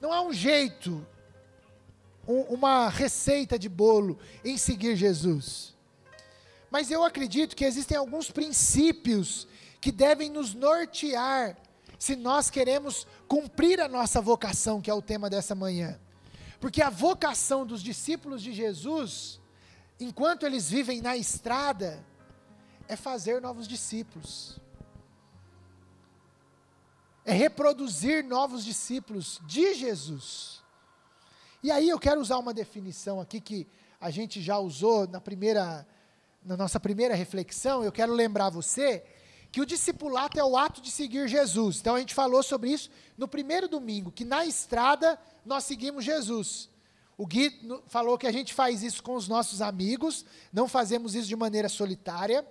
não 0.00 0.12
há 0.12 0.20
um 0.22 0.32
jeito 0.32 1.06
um, 2.26 2.40
uma 2.42 2.88
receita 2.88 3.58
de 3.58 3.68
bolo 3.68 4.18
em 4.44 4.56
seguir 4.56 4.96
Jesus. 4.96 5.74
Mas 6.70 6.90
eu 6.90 7.04
acredito 7.04 7.54
que 7.54 7.64
existem 7.64 7.96
alguns 7.96 8.30
princípios 8.30 9.46
que 9.80 9.92
devem 9.92 10.28
nos 10.28 10.52
nortear 10.52 11.56
se 11.98 12.16
nós 12.16 12.50
queremos 12.50 13.06
cumprir 13.26 13.80
a 13.80 13.88
nossa 13.88 14.20
vocação, 14.20 14.80
que 14.80 14.90
é 14.90 14.94
o 14.94 15.02
tema 15.02 15.30
dessa 15.30 15.54
manhã. 15.54 15.98
Porque 16.60 16.82
a 16.82 16.90
vocação 16.90 17.66
dos 17.66 17.82
discípulos 17.82 18.42
de 18.42 18.52
Jesus, 18.52 19.40
enquanto 20.00 20.44
eles 20.44 20.68
vivem 20.68 21.00
na 21.00 21.16
estrada, 21.16 22.04
é 22.88 22.96
fazer 22.96 23.40
novos 23.40 23.66
discípulos. 23.66 24.58
É 27.24 27.32
reproduzir 27.32 28.24
novos 28.24 28.64
discípulos 28.64 29.40
de 29.46 29.74
Jesus. 29.74 30.62
E 31.62 31.70
aí 31.70 31.88
eu 31.88 31.98
quero 31.98 32.20
usar 32.20 32.38
uma 32.38 32.54
definição 32.54 33.20
aqui 33.20 33.40
que 33.40 33.66
a 34.00 34.10
gente 34.10 34.40
já 34.40 34.58
usou 34.58 35.06
na 35.08 35.20
primeira 35.20 35.86
na 36.46 36.56
nossa 36.56 36.78
primeira 36.78 37.12
reflexão, 37.12 37.82
eu 37.82 37.90
quero 37.90 38.12
lembrar 38.12 38.50
você 38.50 39.02
que 39.50 39.60
o 39.60 39.66
discipulado 39.66 40.38
é 40.38 40.44
o 40.44 40.56
ato 40.56 40.80
de 40.80 40.92
seguir 40.92 41.26
Jesus. 41.26 41.80
Então 41.80 41.96
a 41.96 41.98
gente 41.98 42.14
falou 42.14 42.40
sobre 42.40 42.70
isso 42.70 42.88
no 43.18 43.26
primeiro 43.26 43.66
domingo, 43.66 44.12
que 44.12 44.24
na 44.24 44.46
estrada 44.46 45.18
nós 45.44 45.64
seguimos 45.64 46.04
Jesus. 46.04 46.70
O 47.18 47.26
Gui 47.26 47.50
falou 47.86 48.16
que 48.16 48.26
a 48.26 48.32
gente 48.32 48.54
faz 48.54 48.82
isso 48.82 49.02
com 49.02 49.14
os 49.14 49.26
nossos 49.26 49.60
amigos, 49.60 50.24
não 50.52 50.68
fazemos 50.68 51.14
isso 51.16 51.26
de 51.26 51.34
maneira 51.34 51.68
solitária. 51.68 52.46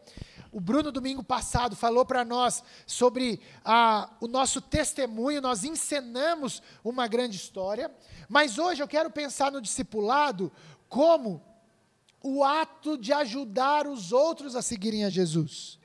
O 0.55 0.61
Bruno, 0.61 0.89
domingo 0.89 1.21
passado, 1.21 1.75
falou 1.75 2.05
para 2.05 2.23
nós 2.23 2.63
sobre 2.87 3.41
a, 3.61 4.09
o 4.21 4.27
nosso 4.29 4.61
testemunho, 4.61 5.41
nós 5.41 5.65
encenamos 5.65 6.63
uma 6.81 7.09
grande 7.09 7.35
história, 7.35 7.93
mas 8.29 8.57
hoje 8.57 8.81
eu 8.81 8.87
quero 8.87 9.11
pensar 9.11 9.51
no 9.51 9.59
discipulado 9.59 10.49
como 10.87 11.43
o 12.23 12.41
ato 12.41 12.97
de 12.97 13.11
ajudar 13.11 13.85
os 13.85 14.13
outros 14.13 14.55
a 14.55 14.61
seguirem 14.61 15.03
a 15.03 15.09
Jesus. 15.09 15.77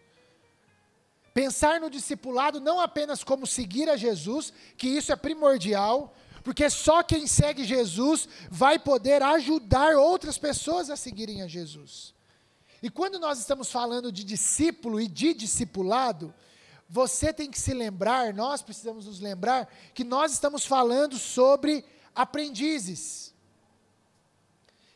Pensar 1.35 1.81
no 1.81 1.91
discipulado 1.91 2.61
não 2.61 2.79
apenas 2.79 3.25
como 3.25 3.49
seguir 3.49 3.89
a 3.89 3.97
Jesus, 3.97 4.53
que 4.77 4.87
isso 4.87 5.11
é 5.11 5.17
primordial, 5.17 6.15
porque 6.45 6.71
só 6.71 7.03
quem 7.03 7.27
segue 7.27 7.65
Jesus 7.65 8.29
vai 8.49 8.79
poder 8.79 9.21
ajudar 9.21 9.97
outras 9.97 10.39
pessoas 10.39 10.91
a 10.91 10.97
seguirem 10.97 11.43
a 11.43 11.49
Jesus. 11.49 12.15
E 12.83 12.89
quando 12.89 13.19
nós 13.19 13.39
estamos 13.39 13.71
falando 13.71 14.11
de 14.11 14.25
discípulo 14.25 15.01
e 15.01 15.07
de 15.07 15.35
discipulado, 15.35 16.35
você 16.89 17.33
tem 17.33 17.51
que 17.51 17.61
se 17.61 17.75
lembrar, 17.75 18.35
nós 18.35 18.63
precisamos 18.63 19.07
nos 19.07 19.21
lembrar, 19.21 19.73
que 19.95 20.03
nós 20.03 20.33
estamos 20.33 20.65
falando 20.65 21.19
sobre 21.19 21.85
aprendizes. 22.15 23.35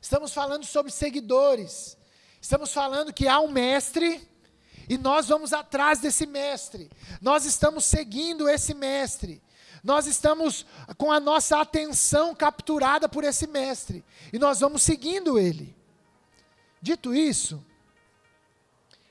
Estamos 0.00 0.32
falando 0.32 0.64
sobre 0.64 0.90
seguidores. 0.90 1.96
Estamos 2.40 2.72
falando 2.72 3.12
que 3.12 3.28
há 3.28 3.40
um 3.40 3.48
mestre 3.48 4.28
e 4.88 4.98
nós 4.98 5.28
vamos 5.28 5.52
atrás 5.52 5.98
desse 5.98 6.26
mestre. 6.26 6.90
Nós 7.20 7.44
estamos 7.44 7.84
seguindo 7.84 8.48
esse 8.48 8.74
mestre. 8.74 9.42
Nós 9.82 10.06
estamos 10.06 10.66
com 10.96 11.12
a 11.12 11.20
nossa 11.20 11.60
atenção 11.60 12.34
capturada 12.34 13.08
por 13.08 13.24
esse 13.24 13.46
mestre 13.46 14.04
e 14.32 14.38
nós 14.38 14.60
vamos 14.60 14.82
seguindo 14.82 15.38
ele. 15.38 15.76
Dito 16.82 17.14
isso, 17.14 17.64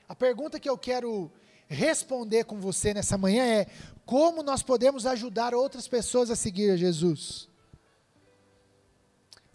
a 0.08 0.16
pergunta 0.16 0.60
que 0.60 0.70
eu 0.70 0.78
quero 0.78 1.32
responder 1.68 2.44
com 2.44 2.60
você 2.60 2.94
nessa 2.94 3.18
manhã 3.18 3.44
é: 3.44 3.68
como 4.06 4.44
nós 4.44 4.62
podemos 4.62 5.06
ajudar 5.06 5.54
outras 5.54 5.88
pessoas 5.88 6.30
a 6.30 6.36
seguir 6.36 6.72
a 6.72 6.78
Jesus? 6.78 7.48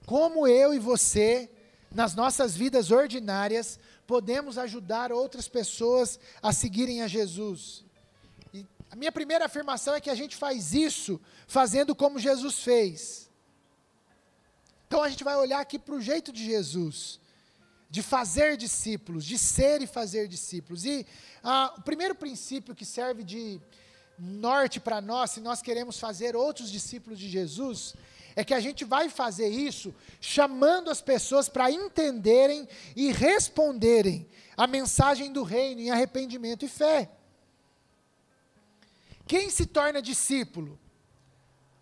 Como 0.07 0.47
eu 0.47 0.73
e 0.73 0.79
você, 0.79 1.51
nas 1.93 2.15
nossas 2.15 2.57
vidas 2.57 2.91
ordinárias, 2.91 3.79
podemos 4.07 4.57
ajudar 4.57 5.13
outras 5.13 5.49
pessoas 5.49 6.19
a 6.43 6.51
seguirem 6.53 7.03
a 7.03 7.09
Jesus? 7.09 7.85
E 8.55 8.67
a 8.91 8.97
minha 8.97 9.13
primeira 9.13 9.45
afirmação 9.45 9.95
é 9.95 10.01
que 10.01 10.09
a 10.09 10.15
gente 10.15 10.35
faz 10.35 10.73
isso 10.73 11.21
fazendo 11.47 11.95
como 11.95 12.19
Jesus 12.19 12.61
fez. 12.61 13.29
Então 14.87 15.03
a 15.03 15.11
gente 15.11 15.23
vai 15.23 15.37
olhar 15.37 15.61
aqui 15.61 15.79
para 15.79 15.95
o 15.95 16.01
jeito 16.01 16.33
de 16.33 16.43
Jesus 16.43 17.21
de 17.91 18.03
fazer 18.03 18.57
discípulos, 18.57 19.25
de 19.25 19.39
ser 19.39 19.81
e 19.81 19.87
fazer 19.87 20.29
discípulos. 20.29 20.85
E 20.85 21.07
ah, 21.43 21.75
o 21.79 21.83
primeiro 21.83 22.15
princípio 22.15 22.75
que 22.75 22.85
serve 22.85 23.25
de 23.25 23.61
norte 24.19 24.81
para 24.81 25.01
nós, 25.01 25.31
se 25.31 25.41
nós 25.41 25.63
queremos 25.63 25.99
fazer 25.99 26.37
outros 26.37 26.71
discípulos 26.71 27.19
de 27.19 27.29
Jesus, 27.29 27.95
é 28.35 28.45
que 28.45 28.55
a 28.55 28.61
gente 28.61 28.85
vai 28.85 29.09
fazer 29.09 29.49
isso 29.49 29.95
chamando 30.21 30.91
as 30.91 31.01
pessoas 31.01 31.49
para 31.49 31.71
entenderem 31.71 32.69
e 32.95 33.11
responderem 33.13 34.29
a 34.57 34.67
mensagem 34.67 35.33
do 35.33 35.43
reino 35.43 35.81
em 35.81 35.91
arrependimento 35.91 36.65
e 36.65 36.69
fé. 36.69 37.11
Quem 39.27 39.51
se 39.51 39.67
torna 39.67 40.03
discípulo? 40.03 40.79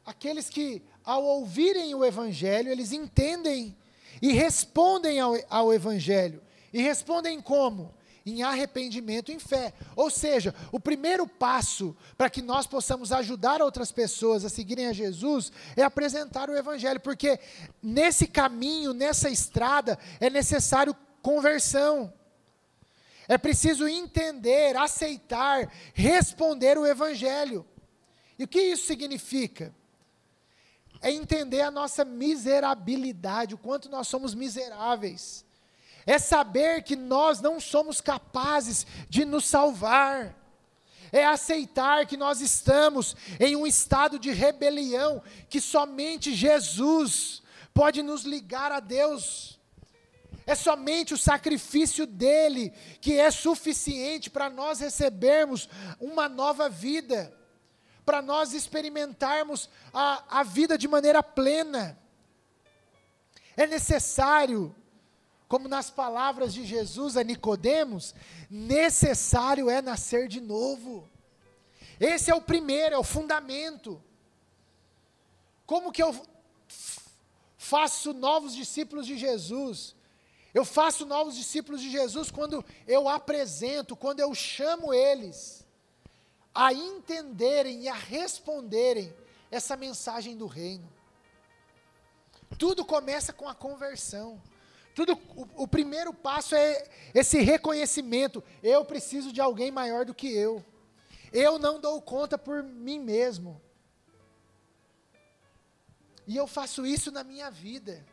Aqueles 0.04 0.48
que, 0.48 0.82
ao 1.04 1.24
ouvirem 1.24 1.94
o 1.94 2.04
Evangelho, 2.04 2.70
eles 2.70 2.92
entendem 2.92 3.76
e 4.20 4.32
respondem 4.32 5.20
ao, 5.20 5.34
ao 5.48 5.72
Evangelho. 5.72 6.42
E 6.72 6.82
respondem 6.82 7.40
como? 7.40 7.94
Em 8.24 8.42
arrependimento, 8.42 9.30
em 9.30 9.38
fé. 9.38 9.72
Ou 9.94 10.10
seja, 10.10 10.54
o 10.72 10.80
primeiro 10.80 11.26
passo 11.26 11.96
para 12.18 12.28
que 12.28 12.42
nós 12.42 12.66
possamos 12.66 13.12
ajudar 13.12 13.62
outras 13.62 13.92
pessoas 13.92 14.44
a 14.44 14.48
seguirem 14.48 14.88
a 14.88 14.92
Jesus 14.92 15.52
é 15.76 15.82
apresentar 15.82 16.50
o 16.50 16.56
Evangelho, 16.56 16.98
porque 17.00 17.38
nesse 17.82 18.26
caminho, 18.26 18.92
nessa 18.92 19.30
estrada, 19.30 19.98
é 20.20 20.28
necessário 20.28 20.96
conversão. 21.22 22.12
É 23.28 23.38
preciso 23.38 23.88
entender, 23.88 24.76
aceitar, 24.76 25.72
responder 25.94 26.78
o 26.78 26.86
Evangelho. 26.86 27.66
E 28.38 28.44
o 28.44 28.48
que 28.48 28.60
isso 28.60 28.86
significa? 28.86 29.74
É 31.00 31.10
entender 31.10 31.60
a 31.60 31.70
nossa 31.70 32.04
miserabilidade, 32.04 33.54
o 33.54 33.58
quanto 33.58 33.88
nós 33.88 34.08
somos 34.08 34.34
miseráveis. 34.34 35.44
É 36.06 36.18
saber 36.18 36.82
que 36.82 36.94
nós 36.94 37.40
não 37.40 37.58
somos 37.58 38.00
capazes 38.00 38.86
de 39.08 39.24
nos 39.24 39.44
salvar. 39.44 40.34
É 41.12 41.24
aceitar 41.24 42.06
que 42.06 42.16
nós 42.16 42.40
estamos 42.40 43.16
em 43.38 43.56
um 43.56 43.66
estado 43.66 44.18
de 44.18 44.30
rebelião, 44.30 45.22
que 45.48 45.60
somente 45.60 46.34
Jesus 46.34 47.42
pode 47.74 48.02
nos 48.02 48.22
ligar 48.22 48.72
a 48.72 48.80
Deus. 48.80 49.58
É 50.46 50.54
somente 50.54 51.12
o 51.12 51.18
sacrifício 51.18 52.06
dele 52.06 52.72
que 53.00 53.18
é 53.18 53.30
suficiente 53.30 54.30
para 54.30 54.48
nós 54.48 54.78
recebermos 54.78 55.68
uma 56.00 56.28
nova 56.28 56.68
vida, 56.68 57.32
para 58.06 58.22
nós 58.22 58.54
experimentarmos 58.54 59.68
a, 59.92 60.40
a 60.40 60.42
vida 60.44 60.78
de 60.78 60.86
maneira 60.86 61.24
plena. 61.24 61.98
É 63.56 63.66
necessário, 63.66 64.74
como 65.48 65.68
nas 65.68 65.90
palavras 65.90 66.54
de 66.54 66.64
Jesus 66.64 67.16
a 67.16 67.24
Nicodemos, 67.24 68.14
necessário 68.48 69.68
é 69.68 69.82
nascer 69.82 70.28
de 70.28 70.40
novo. 70.40 71.10
Esse 71.98 72.30
é 72.30 72.34
o 72.34 72.40
primeiro, 72.40 72.94
é 72.94 72.98
o 72.98 73.02
fundamento. 73.02 74.00
Como 75.66 75.90
que 75.90 76.02
eu 76.02 76.14
faço 77.58 78.12
novos 78.12 78.54
discípulos 78.54 79.04
de 79.04 79.18
Jesus? 79.18 79.96
Eu 80.54 80.64
faço 80.64 81.04
novos 81.04 81.34
discípulos 81.34 81.80
de 81.80 81.90
Jesus 81.90 82.30
quando 82.30 82.64
eu 82.86 83.08
apresento, 83.08 83.96
quando 83.96 84.20
eu 84.20 84.32
chamo 84.32 84.94
eles 84.94 85.65
a 86.56 86.72
entenderem 86.72 87.82
e 87.82 87.88
a 87.88 87.94
responderem 87.94 89.14
essa 89.50 89.76
mensagem 89.76 90.36
do 90.36 90.46
reino. 90.46 90.90
Tudo 92.58 92.82
começa 92.82 93.30
com 93.30 93.46
a 93.46 93.54
conversão. 93.54 94.40
Tudo, 94.94 95.12
o, 95.36 95.64
o 95.64 95.68
primeiro 95.68 96.14
passo 96.14 96.54
é 96.54 96.88
esse 97.14 97.38
reconhecimento. 97.40 98.42
Eu 98.62 98.86
preciso 98.86 99.30
de 99.30 99.40
alguém 99.40 99.70
maior 99.70 100.06
do 100.06 100.14
que 100.14 100.34
eu. 100.34 100.64
Eu 101.30 101.58
não 101.58 101.78
dou 101.78 102.00
conta 102.00 102.38
por 102.38 102.62
mim 102.62 102.98
mesmo. 102.98 103.60
E 106.26 106.34
eu 106.34 106.46
faço 106.46 106.86
isso 106.86 107.10
na 107.12 107.22
minha 107.22 107.50
vida, 107.50 108.04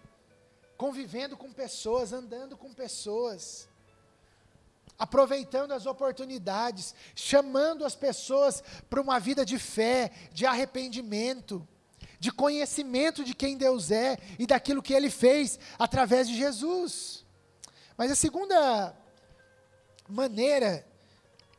convivendo 0.76 1.38
com 1.38 1.52
pessoas, 1.54 2.12
andando 2.12 2.58
com 2.58 2.74
pessoas, 2.74 3.70
aproveitando 5.04 5.74
as 5.74 5.86
oportunidades, 5.86 6.96
chamando 7.14 7.84
as 7.84 7.94
pessoas 7.94 8.64
para 8.90 9.02
uma 9.02 9.20
vida 9.20 9.46
de 9.46 9.60
fé, 9.60 10.10
de 10.32 10.46
arrependimento, 10.46 11.68
de 12.22 12.32
conhecimento 12.32 13.22
de 13.22 13.34
quem 13.36 13.58
Deus 13.58 13.92
é 13.92 14.18
e 14.40 14.48
daquilo 14.48 14.82
que 14.82 14.94
Ele 14.94 15.10
fez 15.10 15.60
através 15.78 16.30
de 16.30 16.38
Jesus. 16.38 17.26
Mas 17.98 18.12
a 18.12 18.16
segunda 18.16 18.96
maneira, 20.08 20.88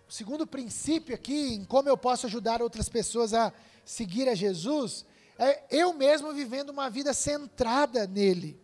o 0.08 0.12
segundo 0.12 0.46
princípio 0.46 1.14
aqui, 1.14 1.52
em 1.52 1.66
como 1.66 1.86
eu 1.86 1.98
posso 1.98 2.24
ajudar 2.24 2.62
outras 2.62 2.88
pessoas 2.88 3.34
a 3.34 3.52
seguir 3.84 4.26
a 4.26 4.34
Jesus, 4.34 5.04
é 5.38 5.64
eu 5.70 5.92
mesmo 5.92 6.32
vivendo 6.32 6.70
uma 6.70 6.88
vida 6.88 7.12
centrada 7.12 8.06
nele. 8.06 8.58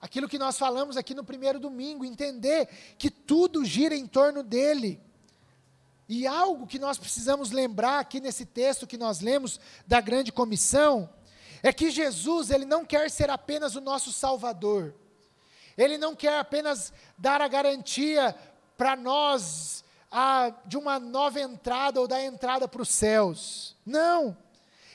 Aquilo 0.00 0.28
que 0.28 0.38
nós 0.38 0.56
falamos 0.56 0.96
aqui 0.96 1.14
no 1.14 1.22
primeiro 1.22 1.60
domingo, 1.60 2.04
entender 2.04 2.68
que 2.96 3.10
tudo 3.10 3.64
gira 3.64 3.94
em 3.94 4.06
torno 4.06 4.42
dele. 4.42 5.00
E 6.08 6.26
algo 6.26 6.66
que 6.66 6.78
nós 6.78 6.98
precisamos 6.98 7.50
lembrar 7.50 8.00
aqui 8.00 8.18
nesse 8.18 8.46
texto 8.46 8.86
que 8.86 8.96
nós 8.96 9.20
lemos 9.20 9.60
da 9.86 10.00
grande 10.00 10.32
comissão, 10.32 11.08
é 11.62 11.72
que 11.72 11.90
Jesus, 11.90 12.50
ele 12.50 12.64
não 12.64 12.84
quer 12.84 13.10
ser 13.10 13.28
apenas 13.28 13.76
o 13.76 13.80
nosso 13.80 14.10
salvador. 14.10 14.94
Ele 15.76 15.98
não 15.98 16.16
quer 16.16 16.38
apenas 16.38 16.92
dar 17.16 17.40
a 17.40 17.48
garantia 17.48 18.34
para 18.76 18.96
nós 18.96 19.84
a, 20.10 20.52
de 20.64 20.76
uma 20.76 20.98
nova 20.98 21.40
entrada 21.40 22.00
ou 22.00 22.08
da 22.08 22.22
entrada 22.24 22.66
para 22.66 22.82
os 22.82 22.88
céus. 22.88 23.76
Não. 23.84 24.36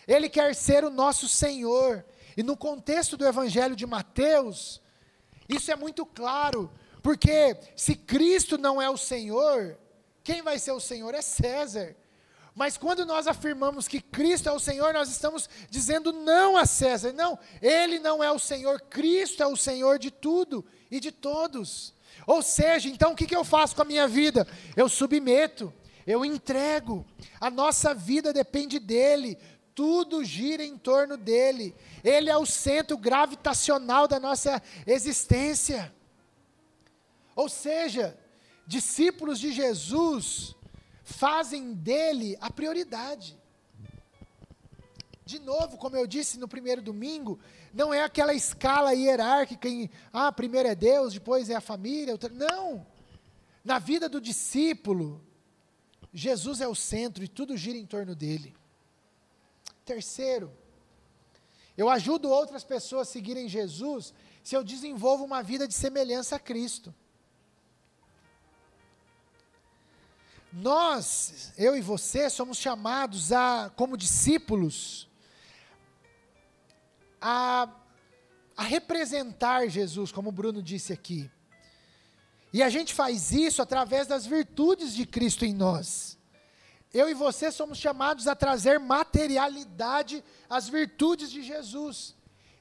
Ele 0.07 0.27
quer 0.27 0.53
ser 0.53 0.83
o 0.83 0.89
nosso 0.89 1.29
Senhor. 1.29 2.03
E 2.35 2.43
no 2.43 2.57
contexto 2.57 3.15
do 3.15 3.25
Evangelho 3.25 3.75
de 3.75 3.85
Mateus, 3.85 4.81
isso 5.47 5.71
é 5.71 5.75
muito 5.75 6.05
claro, 6.05 6.71
porque 7.01 7.55
se 7.75 7.95
Cristo 7.95 8.57
não 8.57 8.81
é 8.81 8.89
o 8.89 8.98
Senhor, 8.98 9.77
quem 10.24 10.41
vai 10.41 10.57
ser 10.57 10.72
o 10.72 10.79
Senhor 10.79 11.13
é 11.13 11.22
César. 11.22 11.96
Mas 12.55 12.77
quando 12.77 13.05
nós 13.05 13.27
afirmamos 13.27 13.85
que 13.85 14.00
Cristo 14.00 14.48
é 14.48 14.51
o 14.51 14.59
Senhor, 14.59 14.93
nós 14.93 15.09
estamos 15.09 15.50
dizendo 15.70 16.13
não 16.13 16.55
a 16.55 16.65
César. 16.65 17.11
Não, 17.11 17.37
ele 17.61 18.00
não 18.00 18.24
é 18.24 18.31
o 18.31 18.39
Senhor, 18.39 18.79
Cristo 18.89 19.43
é 19.43 19.46
o 19.46 19.57
Senhor 19.57 20.00
de 20.00 20.09
tudo 20.09 20.65
e 20.89 21.01
de 21.01 21.11
todos. 21.11 21.93
Ou 22.25 22.41
seja, 22.41 22.87
então 22.87 23.11
o 23.11 23.15
que, 23.15 23.35
eu 23.35 23.43
faço 23.43 23.75
com 23.75 23.81
a 23.81 23.85
minha 23.85 24.07
vida? 24.07 24.48
Eu 24.75 24.87
submeto, 24.87 25.72
eu 26.07 26.24
entrego. 26.24 27.05
A 27.41 27.50
nossa 27.50 27.93
vida 27.93 28.31
depende 28.31 28.79
dele, 28.79 29.37
tudo 29.75 30.24
gira 30.24 30.64
em 30.64 30.77
torno 30.77 31.18
dele. 31.18 31.75
Ele 32.03 32.29
é 32.29 32.38
o 32.38 32.46
centro 32.46 32.98
gravitacional 32.98 34.07
da 34.07 34.20
nossa 34.20 34.64
existência. 34.88 35.94
Ou 37.35 37.50
seja, 37.50 38.18
discípulos 38.66 39.38
de 39.38 39.51
Jesus 39.51 40.55
fazem 41.03 41.74
dele 41.74 42.38
a 42.40 42.50
prioridade. 42.50 43.38
De 45.25 45.40
novo, 45.40 45.77
como 45.77 45.98
eu 45.98 46.07
disse 46.07 46.40
no 46.40 46.48
primeiro 46.48 46.81
domingo, 46.81 47.40
não 47.74 47.94
é 47.94 48.03
aquela 48.03 48.33
escala 48.33 48.94
hierárquica 48.94 49.68
em, 49.68 49.90
ah, 50.14 50.31
primeiro 50.31 50.70
é 50.70 50.75
Deus, 50.75 51.14
depois 51.14 51.50
é 51.50 51.55
a 51.55 51.61
família. 51.61 52.14
Outra, 52.14 52.29
não. 52.29 52.85
Na 53.64 53.79
vida 53.79 54.07
do 54.07 54.22
discípulo, 54.22 55.22
Jesus 56.14 56.61
é 56.61 56.68
o 56.68 56.75
centro 56.75 57.24
e 57.24 57.27
tudo 57.27 57.57
gira 57.57 57.77
em 57.77 57.85
torno 57.85 58.16
dele. 58.16 58.55
Terceiro, 59.85 60.51
eu 61.77 61.87
ajudo 61.89 62.29
outras 62.29 62.63
pessoas 62.63 63.07
a 63.07 63.11
seguirem 63.11 63.48
Jesus 63.48 64.13
se 64.43 64.55
eu 64.55 64.63
desenvolvo 64.63 65.24
uma 65.24 65.43
vida 65.43 65.67
de 65.67 65.74
semelhança 65.74 66.35
a 66.35 66.39
Cristo. 66.39 66.93
Nós, 70.51 71.51
eu 71.57 71.75
e 71.75 71.81
você, 71.81 72.29
somos 72.29 72.57
chamados 72.57 73.31
a, 73.31 73.71
como 73.75 73.98
discípulos, 73.98 75.07
a, 77.21 77.69
a 78.55 78.63
representar 78.63 79.67
Jesus, 79.67 80.11
como 80.11 80.29
o 80.29 80.31
Bruno 80.31 80.63
disse 80.63 80.93
aqui. 80.93 81.29
E 82.53 82.63
a 82.63 82.69
gente 82.69 82.93
faz 82.93 83.33
isso 83.33 83.61
através 83.61 84.07
das 84.07 84.25
virtudes 84.25 84.93
de 84.93 85.05
Cristo 85.05 85.43
em 85.43 85.53
nós. 85.53 86.17
Eu 86.96 87.10
e 87.10 87.14
você 87.14 87.51
somos 87.51 87.77
chamados 87.77 88.25
a 88.25 88.34
trazer 88.34 88.79
materialidade 88.79 90.24
às 90.50 90.70
virtudes 90.70 91.29
de 91.29 91.44
Jesus. 91.44 92.16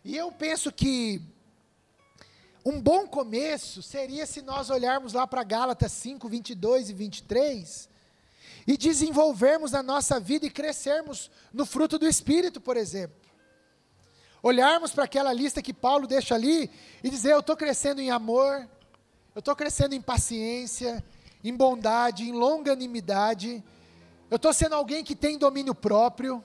E 0.05 0.17
eu 0.17 0.33
penso 0.33 0.73
que 0.73 1.23
um 2.65 2.81
bom 2.81 3.07
começo 3.07 3.81
seria 3.81 4.27
se 4.27 4.43
nós 4.43 4.71
olharmos 4.71 5.13
lá 5.13 5.25
para 5.25 5.45
Gálatas 5.45 5.93
5, 5.93 6.29
22 6.29 6.91
e 6.91 6.93
23 6.93 7.89
e 8.67 8.77
desenvolvermos 8.77 9.73
a 9.73 9.85
nossa 9.85 10.19
vida 10.19 10.47
e 10.47 10.51
crescermos 10.51 11.31
no 11.53 11.65
fruto 11.65 11.97
do 11.97 12.09
Espírito, 12.09 12.61
por 12.61 12.77
exemplo. 12.77 13.17
Olharmos 14.43 14.91
para 14.91 15.05
aquela 15.05 15.33
lista 15.33 15.63
que 15.63 15.73
Paulo 15.73 16.09
deixa 16.09 16.35
ali 16.35 16.69
e 17.05 17.09
dizer: 17.09 17.35
Eu 17.35 17.39
estou 17.39 17.57
crescendo 17.57 18.01
em 18.01 18.11
amor, 18.11 18.69
eu 19.33 19.39
estou 19.39 19.55
crescendo 19.55 19.95
em 19.95 20.03
paciência, 20.03 21.05
em 21.45 21.55
bondade, 21.55 22.25
em 22.25 22.33
longanimidade, 22.33 23.63
eu 24.35 24.37
estou 24.37 24.53
sendo 24.53 24.75
alguém 24.75 25.05
que 25.05 25.15
tem 25.15 25.39
domínio 25.39 25.75
próprio. 25.77 26.43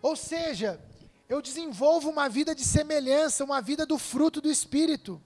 Ou 0.00 0.16
seja, 0.16 0.80
eu 1.28 1.42
desenvolvo 1.42 2.08
uma 2.08 2.26
vida 2.26 2.54
de 2.54 2.64
semelhança, 2.64 3.44
uma 3.44 3.60
vida 3.60 3.84
do 3.84 3.98
fruto 3.98 4.40
do 4.40 4.50
Espírito. 4.50 5.20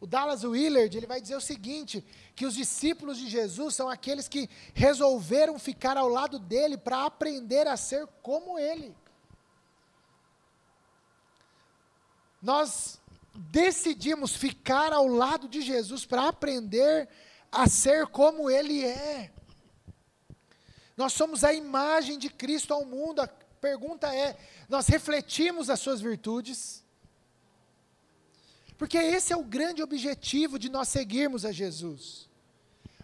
O 0.00 0.06
Dallas 0.06 0.44
Willard, 0.44 0.96
ele 0.96 1.06
vai 1.06 1.20
dizer 1.20 1.36
o 1.36 1.42
seguinte, 1.42 2.02
que 2.34 2.46
os 2.46 2.54
discípulos 2.54 3.18
de 3.18 3.28
Jesus 3.28 3.74
são 3.74 3.90
aqueles 3.90 4.28
que 4.28 4.48
resolveram 4.72 5.58
ficar 5.58 5.98
ao 5.98 6.08
lado 6.08 6.38
dele 6.38 6.78
para 6.78 7.04
aprender 7.04 7.66
a 7.66 7.76
ser 7.76 8.06
como 8.22 8.58
ele. 8.58 8.96
Nós 12.40 12.98
decidimos 13.34 14.34
ficar 14.34 14.90
ao 14.90 15.06
lado 15.06 15.48
de 15.48 15.60
Jesus 15.60 16.06
para 16.06 16.28
aprender 16.28 17.10
a 17.54 17.68
ser 17.68 18.06
como 18.08 18.50
Ele 18.50 18.84
é. 18.84 19.30
Nós 20.96 21.12
somos 21.12 21.42
a 21.44 21.52
imagem 21.52 22.18
de 22.18 22.28
Cristo 22.28 22.74
ao 22.74 22.84
mundo. 22.84 23.20
A 23.20 23.28
pergunta 23.60 24.14
é: 24.14 24.36
nós 24.68 24.86
refletimos 24.86 25.70
as 25.70 25.80
suas 25.80 26.00
virtudes? 26.00 26.84
Porque 28.76 28.98
esse 28.98 29.32
é 29.32 29.36
o 29.36 29.44
grande 29.44 29.82
objetivo 29.82 30.58
de 30.58 30.68
nós 30.68 30.88
seguirmos 30.88 31.44
a 31.44 31.52
Jesus. 31.52 32.28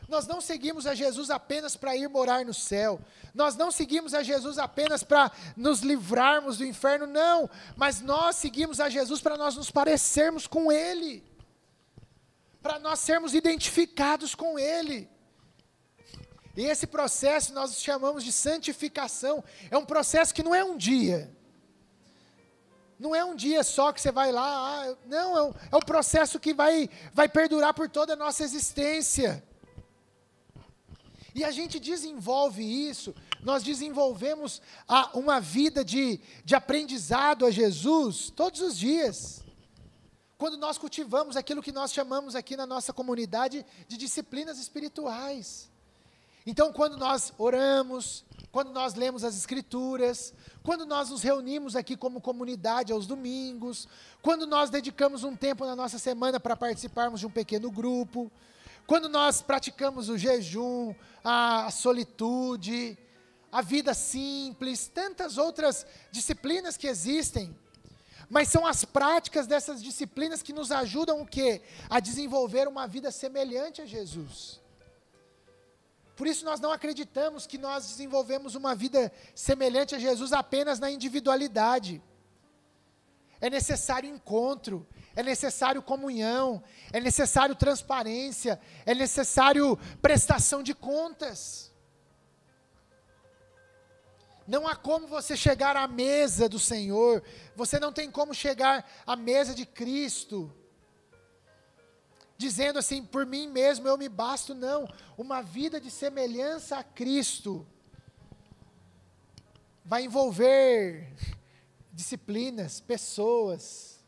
Nós 0.08 0.26
não 0.26 0.40
seguimos 0.40 0.88
a 0.88 0.94
Jesus 0.94 1.30
apenas 1.30 1.76
para 1.76 1.96
ir 1.96 2.08
morar 2.08 2.44
no 2.44 2.52
céu. 2.52 3.00
Nós 3.32 3.54
não 3.54 3.70
seguimos 3.70 4.12
a 4.12 4.24
Jesus 4.24 4.58
apenas 4.58 5.04
para 5.04 5.30
nos 5.56 5.82
livrarmos 5.82 6.58
do 6.58 6.66
inferno, 6.66 7.06
não. 7.06 7.48
Mas 7.76 8.00
nós 8.00 8.34
seguimos 8.34 8.80
a 8.80 8.88
Jesus 8.88 9.20
para 9.20 9.36
nós 9.36 9.54
nos 9.54 9.70
parecermos 9.70 10.48
com 10.48 10.72
Ele 10.72 11.29
para 12.62 12.78
nós 12.78 13.00
sermos 13.00 13.34
identificados 13.34 14.34
com 14.34 14.58
Ele. 14.58 15.08
E 16.56 16.62
esse 16.62 16.86
processo 16.86 17.52
nós 17.54 17.80
chamamos 17.80 18.24
de 18.24 18.32
santificação. 18.32 19.42
É 19.70 19.78
um 19.78 19.84
processo 19.84 20.34
que 20.34 20.42
não 20.42 20.54
é 20.54 20.62
um 20.64 20.76
dia. 20.76 21.34
Não 22.98 23.14
é 23.14 23.24
um 23.24 23.34
dia 23.34 23.64
só 23.64 23.92
que 23.92 24.00
você 24.00 24.12
vai 24.12 24.30
lá, 24.30 24.44
ah, 24.44 24.96
não, 25.06 25.38
é 25.38 25.42
um, 25.42 25.54
é 25.72 25.76
um 25.76 25.80
processo 25.80 26.38
que 26.38 26.52
vai, 26.52 26.90
vai 27.14 27.30
perdurar 27.30 27.72
por 27.72 27.88
toda 27.88 28.12
a 28.12 28.16
nossa 28.16 28.44
existência. 28.44 29.42
E 31.34 31.42
a 31.42 31.50
gente 31.50 31.80
desenvolve 31.80 32.62
isso, 32.62 33.14
nós 33.42 33.62
desenvolvemos 33.62 34.60
a, 34.86 35.16
uma 35.16 35.40
vida 35.40 35.82
de, 35.82 36.20
de 36.44 36.54
aprendizado 36.54 37.46
a 37.46 37.50
Jesus 37.50 38.28
todos 38.36 38.60
os 38.60 38.76
dias. 38.76 39.42
Quando 40.40 40.56
nós 40.56 40.78
cultivamos 40.78 41.36
aquilo 41.36 41.62
que 41.62 41.70
nós 41.70 41.92
chamamos 41.92 42.34
aqui 42.34 42.56
na 42.56 42.64
nossa 42.64 42.94
comunidade 42.94 43.62
de 43.86 43.98
disciplinas 43.98 44.58
espirituais. 44.58 45.68
Então, 46.46 46.72
quando 46.72 46.96
nós 46.96 47.30
oramos, 47.36 48.24
quando 48.50 48.72
nós 48.72 48.94
lemos 48.94 49.22
as 49.22 49.36
Escrituras, 49.36 50.32
quando 50.62 50.86
nós 50.86 51.10
nos 51.10 51.20
reunimos 51.20 51.76
aqui 51.76 51.94
como 51.94 52.22
comunidade 52.22 52.90
aos 52.90 53.06
domingos, 53.06 53.86
quando 54.22 54.46
nós 54.46 54.70
dedicamos 54.70 55.24
um 55.24 55.36
tempo 55.36 55.66
na 55.66 55.76
nossa 55.76 55.98
semana 55.98 56.40
para 56.40 56.56
participarmos 56.56 57.20
de 57.20 57.26
um 57.26 57.30
pequeno 57.30 57.70
grupo, 57.70 58.32
quando 58.86 59.10
nós 59.10 59.42
praticamos 59.42 60.08
o 60.08 60.16
jejum, 60.16 60.94
a 61.22 61.70
solitude, 61.70 62.96
a 63.52 63.60
vida 63.60 63.92
simples, 63.92 64.88
tantas 64.88 65.36
outras 65.36 65.84
disciplinas 66.10 66.78
que 66.78 66.86
existem, 66.86 67.54
mas 68.30 68.48
são 68.48 68.64
as 68.64 68.84
práticas 68.84 69.48
dessas 69.48 69.82
disciplinas 69.82 70.40
que 70.40 70.52
nos 70.52 70.70
ajudam 70.70 71.20
o 71.20 71.26
quê? 71.26 71.60
A 71.90 71.98
desenvolver 71.98 72.68
uma 72.68 72.86
vida 72.86 73.10
semelhante 73.10 73.82
a 73.82 73.86
Jesus. 73.86 74.60
Por 76.14 76.28
isso 76.28 76.44
nós 76.44 76.60
não 76.60 76.70
acreditamos 76.70 77.44
que 77.44 77.58
nós 77.58 77.88
desenvolvemos 77.88 78.54
uma 78.54 78.72
vida 78.72 79.12
semelhante 79.34 79.96
a 79.96 79.98
Jesus 79.98 80.32
apenas 80.32 80.78
na 80.78 80.90
individualidade. 80.90 82.00
É 83.40 83.50
necessário 83.50 84.08
encontro, 84.08 84.86
é 85.16 85.22
necessário 85.24 85.82
comunhão, 85.82 86.62
é 86.92 87.00
necessário 87.00 87.56
transparência, 87.56 88.60
é 88.86 88.94
necessário 88.94 89.76
prestação 90.00 90.62
de 90.62 90.74
contas. 90.74 91.69
Não 94.50 94.66
há 94.66 94.74
como 94.74 95.06
você 95.06 95.36
chegar 95.36 95.76
à 95.76 95.86
mesa 95.86 96.48
do 96.48 96.58
Senhor, 96.58 97.22
você 97.54 97.78
não 97.78 97.92
tem 97.92 98.10
como 98.10 98.34
chegar 98.34 98.84
à 99.06 99.14
mesa 99.14 99.54
de 99.54 99.64
Cristo 99.64 100.52
dizendo 102.36 102.76
assim, 102.76 103.00
por 103.04 103.24
mim 103.24 103.46
mesmo 103.46 103.86
eu 103.86 103.96
me 103.96 104.08
basto, 104.08 104.52
não. 104.52 104.92
Uma 105.16 105.40
vida 105.40 105.80
de 105.80 105.88
semelhança 105.88 106.78
a 106.78 106.82
Cristo 106.82 107.64
vai 109.84 110.02
envolver 110.02 111.14
disciplinas, 111.92 112.80
pessoas. 112.80 114.04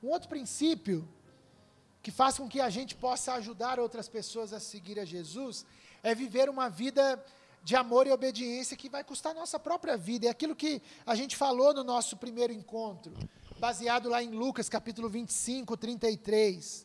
Um 0.00 0.10
outro 0.10 0.28
princípio 0.28 1.08
que 2.00 2.12
faz 2.12 2.38
com 2.38 2.48
que 2.48 2.60
a 2.60 2.70
gente 2.70 2.94
possa 2.94 3.32
ajudar 3.32 3.80
outras 3.80 4.08
pessoas 4.08 4.52
a 4.52 4.60
seguir 4.60 5.00
a 5.00 5.04
Jesus 5.04 5.66
é 6.04 6.14
viver 6.14 6.48
uma 6.48 6.68
vida 6.70 7.20
de 7.62 7.76
amor 7.76 8.06
e 8.06 8.10
obediência 8.10 8.76
que 8.76 8.88
vai 8.88 9.04
custar 9.04 9.32
a 9.32 9.38
nossa 9.38 9.58
própria 9.58 9.96
vida. 9.96 10.26
É 10.26 10.30
aquilo 10.30 10.56
que 10.56 10.82
a 11.06 11.14
gente 11.14 11.36
falou 11.36 11.72
no 11.72 11.84
nosso 11.84 12.16
primeiro 12.16 12.52
encontro 12.52 13.12
baseado 13.62 14.08
lá 14.08 14.20
em 14.20 14.30
Lucas 14.30 14.68
capítulo 14.68 15.08
25, 15.08 15.76
33. 15.76 16.84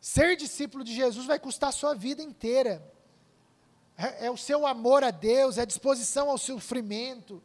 Ser 0.00 0.34
discípulo 0.36 0.82
de 0.82 0.94
Jesus 0.94 1.26
vai 1.26 1.38
custar 1.38 1.68
a 1.68 1.72
sua 1.72 1.94
vida 1.94 2.22
inteira. 2.22 2.82
É, 3.96 4.26
é, 4.26 4.30
o 4.30 4.36
seu 4.36 4.66
amor 4.66 5.04
a 5.04 5.10
Deus, 5.10 5.58
é 5.58 5.62
a 5.62 5.66
disposição 5.66 6.30
ao 6.30 6.38
sofrimento, 6.38 7.42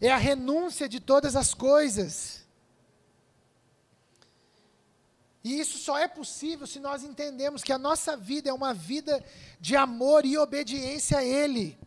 é 0.00 0.10
a 0.10 0.16
renúncia 0.16 0.88
de 0.88 1.00
todas 1.00 1.36
as 1.36 1.54
coisas. 1.54 2.45
E 5.46 5.60
isso 5.60 5.78
só 5.78 5.96
é 5.96 6.08
possível 6.08 6.66
se 6.66 6.80
nós 6.80 7.04
entendemos 7.04 7.62
que 7.62 7.72
a 7.72 7.78
nossa 7.78 8.16
vida 8.16 8.50
é 8.50 8.52
uma 8.52 8.74
vida 8.74 9.24
de 9.60 9.76
amor 9.76 10.26
e 10.26 10.36
obediência 10.36 11.18
a 11.18 11.24
Ele. 11.24 11.78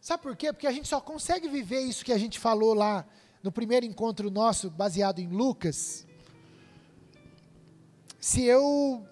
Sabe 0.00 0.22
por 0.22 0.34
quê? 0.34 0.50
Porque 0.50 0.66
a 0.66 0.72
gente 0.72 0.88
só 0.88 0.98
consegue 0.98 1.46
viver 1.46 1.80
isso 1.80 2.02
que 2.02 2.14
a 2.14 2.16
gente 2.16 2.38
falou 2.38 2.72
lá 2.72 3.06
no 3.42 3.52
primeiro 3.52 3.84
encontro 3.84 4.30
nosso, 4.30 4.70
baseado 4.70 5.18
em 5.18 5.28
Lucas, 5.28 6.06
se 8.18 8.44
eu, 8.44 9.06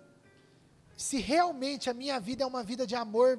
se 0.97 1.19
realmente 1.19 1.91
a 1.91 1.95
minha 1.95 2.19
vida 2.19 2.43
é 2.43 2.47
uma 2.47 2.63
vida 2.63 2.87
de 2.87 2.95
amor 2.95 3.39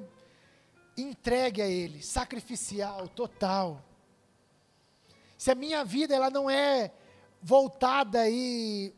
entregue 0.96 1.60
a 1.60 1.66
Ele, 1.66 2.00
sacrificial, 2.04 3.08
total, 3.08 3.84
se 5.36 5.50
a 5.50 5.56
minha 5.56 5.84
vida 5.84 6.14
ela 6.14 6.30
não 6.30 6.48
é 6.48 6.92
voltada 7.42 8.30
e 8.30 8.94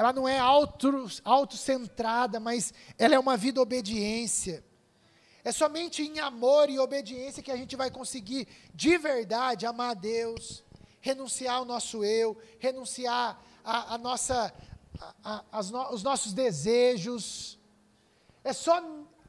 ela 0.00 0.14
não 0.14 0.26
é 0.26 0.38
auto, 0.38 1.10
autocentrada, 1.22 2.40
mas 2.40 2.72
ela 2.98 3.14
é 3.14 3.18
uma 3.18 3.36
vida 3.36 3.60
obediência. 3.60 4.64
É 5.44 5.52
somente 5.52 6.02
em 6.02 6.18
amor 6.20 6.70
e 6.70 6.78
obediência 6.78 7.42
que 7.42 7.52
a 7.52 7.56
gente 7.56 7.76
vai 7.76 7.90
conseguir 7.90 8.48
de 8.74 8.96
verdade 8.96 9.66
amar 9.66 9.90
a 9.90 9.94
Deus, 9.94 10.64
renunciar 11.02 11.56
ao 11.56 11.66
nosso 11.66 12.02
eu, 12.02 12.34
renunciar 12.58 13.38
a, 13.62 13.96
a 13.96 13.98
nossa, 13.98 14.50
a, 15.22 15.44
a, 15.52 15.62
no, 15.64 15.92
os 15.92 16.02
nossos 16.02 16.32
desejos. 16.32 17.58
É 18.42 18.54
só 18.54 18.82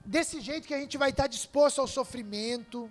desse 0.06 0.40
jeito 0.40 0.70
que 0.70 0.74
a 0.74 0.80
gente 0.80 0.98
vai 0.98 1.10
estar 1.10 1.28
disposto 1.28 1.82
ao 1.82 1.88
sofrimento. 1.88 2.90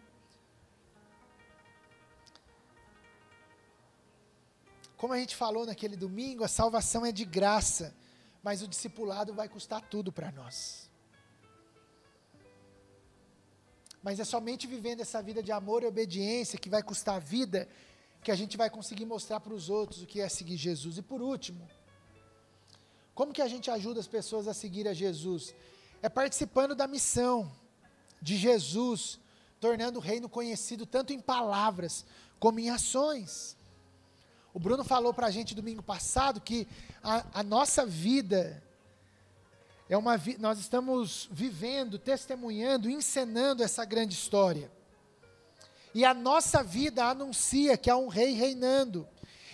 Como 5.01 5.15
a 5.15 5.19
gente 5.19 5.35
falou 5.35 5.65
naquele 5.65 5.97
domingo, 5.97 6.45
a 6.45 6.49
salvação 6.49 7.07
é 7.07 7.11
de 7.11 7.25
graça, 7.25 7.95
mas 8.43 8.61
o 8.61 8.69
discipulado 8.69 9.33
vai 9.33 9.49
custar 9.49 9.81
tudo 9.81 10.13
para 10.13 10.31
nós. 10.31 10.91
Mas 14.03 14.21
é 14.21 14.25
somente 14.25 14.67
vivendo 14.67 15.01
essa 15.01 15.23
vida 15.23 15.43
de 15.43 15.51
amor 15.51 15.83
e 15.83 15.87
obediência 15.87 16.59
que 16.59 16.69
vai 16.69 16.83
custar 16.83 17.15
a 17.17 17.19
vida 17.19 17.67
que 18.23 18.31
a 18.31 18.35
gente 18.35 18.59
vai 18.59 18.69
conseguir 18.69 19.07
mostrar 19.07 19.41
para 19.41 19.55
os 19.55 19.71
outros 19.71 20.03
o 20.03 20.07
que 20.07 20.21
é 20.21 20.29
seguir 20.29 20.59
Jesus. 20.59 20.99
E 20.99 21.03
por 21.03 21.23
último, 21.23 21.67
como 23.15 23.33
que 23.33 23.41
a 23.41 23.49
gente 23.49 23.71
ajuda 23.71 24.01
as 24.01 24.07
pessoas 24.07 24.47
a 24.47 24.53
seguir 24.53 24.87
a 24.87 24.93
Jesus? 24.93 25.55
É 26.03 26.11
participando 26.11 26.75
da 26.75 26.87
missão 26.87 27.51
de 28.21 28.37
Jesus, 28.37 29.19
tornando 29.59 29.99
o 29.99 30.03
reino 30.03 30.29
conhecido 30.29 30.85
tanto 30.85 31.11
em 31.15 31.21
palavras 31.21 32.05
como 32.39 32.61
em 32.61 32.69
ações. 32.69 33.57
O 34.53 34.59
Bruno 34.59 34.83
falou 34.83 35.15
para 35.15 35.29
a 35.29 35.31
gente 35.31 35.55
domingo 35.55 35.83
passado 35.83 36.41
que 36.41 36.67
a, 37.03 37.25
a 37.35 37.43
nossa 37.43 37.87
vida 37.87 38.63
é 39.89 39.97
uma 39.97 40.21
nós 40.39 40.59
estamos 40.59 41.29
vivendo, 41.33 41.99
testemunhando, 41.99 42.91
encenando 42.91 43.63
essa 43.63 43.85
grande 43.85 44.15
história. 44.15 44.71
E 45.95 46.05
a 46.05 46.15
nossa 46.15 46.63
vida 46.63 47.05
anuncia 47.05 47.77
que 47.77 47.91
há 47.91 47.97
um 47.97 48.09
rei 48.09 48.33
reinando. 48.33 49.09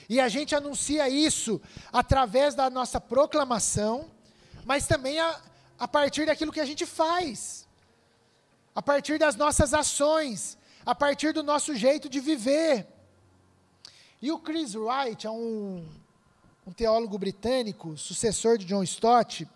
E 0.08 0.20
a 0.20 0.28
gente 0.28 0.54
anuncia 0.54 1.08
isso 1.08 1.60
através 1.92 2.54
da 2.54 2.70
nossa 2.70 3.00
proclamação, 3.00 4.10
mas 4.64 4.86
também 4.86 5.18
a, 5.18 5.40
a 5.78 5.88
partir 5.88 6.26
daquilo 6.26 6.52
que 6.52 6.60
a 6.60 6.66
gente 6.66 6.86
faz, 6.86 7.66
a 8.74 8.82
partir 8.82 9.18
das 9.18 9.36
nossas 9.36 9.74
ações, 9.74 10.56
a 10.84 10.94
partir 10.94 11.32
do 11.32 11.42
nosso 11.42 11.74
jeito 11.74 12.08
de 12.08 12.20
viver. 12.20 12.86
E 14.26 14.32
o 14.32 14.40
Chris 14.40 14.74
Wright 14.74 15.24
é 15.24 15.30
um, 15.30 15.86
um 16.66 16.72
teólogo 16.72 17.16
britânico, 17.16 17.96
sucessor 17.96 18.58
de 18.58 18.64
John 18.64 18.82
Stott, 18.82 19.48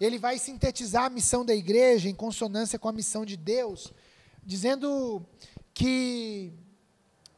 ele 0.00 0.18
vai 0.18 0.40
sintetizar 0.40 1.04
a 1.04 1.08
missão 1.08 1.44
da 1.44 1.54
igreja 1.54 2.08
em 2.08 2.14
consonância 2.16 2.80
com 2.80 2.88
a 2.88 2.92
missão 2.92 3.24
de 3.24 3.36
Deus, 3.36 3.92
dizendo 4.44 5.24
que 5.72 6.52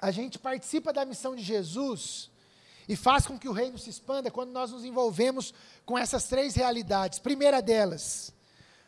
a 0.00 0.10
gente 0.10 0.38
participa 0.38 0.90
da 0.90 1.04
missão 1.04 1.36
de 1.36 1.42
Jesus 1.42 2.30
e 2.88 2.96
faz 2.96 3.26
com 3.26 3.38
que 3.38 3.46
o 3.46 3.52
reino 3.52 3.76
se 3.76 3.90
expanda 3.90 4.30
quando 4.30 4.50
nós 4.50 4.70
nos 4.70 4.82
envolvemos 4.82 5.52
com 5.84 5.98
essas 5.98 6.28
três 6.28 6.54
realidades. 6.54 7.18
Primeira 7.18 7.60
delas, 7.60 8.32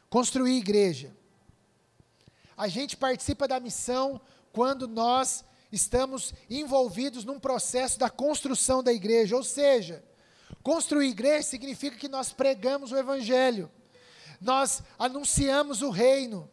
construir 0.08 0.56
igreja. 0.56 1.14
A 2.56 2.68
gente 2.68 2.96
participa 2.96 3.46
da 3.46 3.60
missão 3.60 4.18
quando 4.50 4.88
nós 4.88 5.44
estamos 5.72 6.34
envolvidos 6.48 7.24
num 7.24 7.40
processo 7.40 7.98
da 7.98 8.10
construção 8.10 8.82
da 8.82 8.92
igreja, 8.92 9.34
ou 9.34 9.42
seja, 9.42 10.04
Construir 10.62 11.08
igreja 11.08 11.42
significa 11.42 11.96
que 11.96 12.08
nós 12.08 12.32
pregamos 12.32 12.92
o 12.92 12.96
Evangelho, 12.96 13.70
nós 14.40 14.82
anunciamos 14.98 15.82
o 15.82 15.90
reino, 15.90 16.48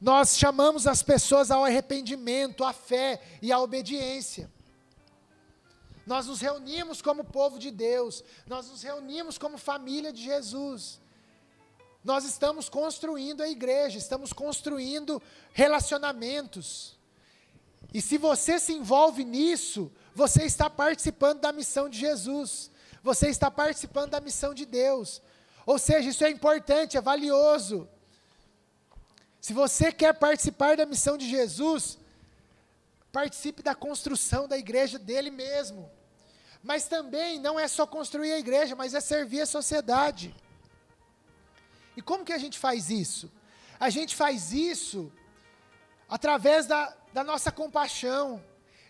nós 0.00 0.38
chamamos 0.38 0.86
as 0.86 1.02
pessoas 1.02 1.50
ao 1.50 1.64
arrependimento, 1.64 2.64
à 2.64 2.72
fé 2.72 3.20
e 3.42 3.50
à 3.50 3.58
obediência. 3.58 4.50
Nós 6.06 6.26
nos 6.26 6.40
reunimos 6.40 7.02
como 7.02 7.24
povo 7.24 7.58
de 7.58 7.70
Deus, 7.70 8.22
nós 8.46 8.68
nos 8.68 8.82
reunimos 8.82 9.36
como 9.36 9.58
família 9.58 10.12
de 10.12 10.22
Jesus. 10.22 11.00
Nós 12.02 12.24
estamos 12.24 12.68
construindo 12.68 13.42
a 13.42 13.48
igreja, 13.48 13.98
estamos 13.98 14.32
construindo 14.32 15.20
relacionamentos. 15.52 16.98
E 17.92 18.00
se 18.00 18.18
você 18.18 18.58
se 18.58 18.72
envolve 18.72 19.24
nisso, 19.24 19.90
você 20.14 20.44
está 20.44 20.68
participando 20.68 21.40
da 21.40 21.52
missão 21.52 21.88
de 21.88 21.98
Jesus. 21.98 22.70
Você 23.02 23.28
está 23.28 23.50
participando 23.50 24.10
da 24.10 24.20
missão 24.20 24.52
de 24.54 24.64
Deus. 24.64 25.22
Ou 25.66 25.78
seja, 25.78 26.10
isso 26.10 26.24
é 26.24 26.30
importante, 26.30 26.96
é 26.96 27.00
valioso. 27.00 27.88
Se 29.40 29.52
você 29.52 29.90
quer 29.90 30.12
participar 30.14 30.76
da 30.76 30.84
missão 30.84 31.16
de 31.16 31.28
Jesus, 31.28 31.98
participe 33.10 33.62
da 33.62 33.74
construção 33.74 34.46
da 34.46 34.58
igreja 34.58 34.98
dele 34.98 35.30
mesmo. 35.30 35.90
Mas 36.62 36.86
também 36.86 37.38
não 37.38 37.58
é 37.58 37.66
só 37.66 37.86
construir 37.86 38.32
a 38.32 38.38
igreja, 38.38 38.76
mas 38.76 38.94
é 38.94 39.00
servir 39.00 39.40
a 39.40 39.46
sociedade. 39.46 40.34
E 41.96 42.02
como 42.02 42.24
que 42.24 42.32
a 42.32 42.38
gente 42.38 42.58
faz 42.58 42.90
isso? 42.90 43.30
A 43.78 43.88
gente 43.88 44.14
faz 44.14 44.52
isso 44.52 45.10
através 46.08 46.66
da, 46.66 46.94
da 47.12 47.24
nossa 47.24 47.50
compaixão, 47.50 48.42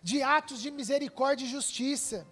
de 0.03 0.23
atos 0.23 0.61
de 0.61 0.71
misericórdia 0.71 1.45
e 1.45 1.49
justiça, 1.49 2.27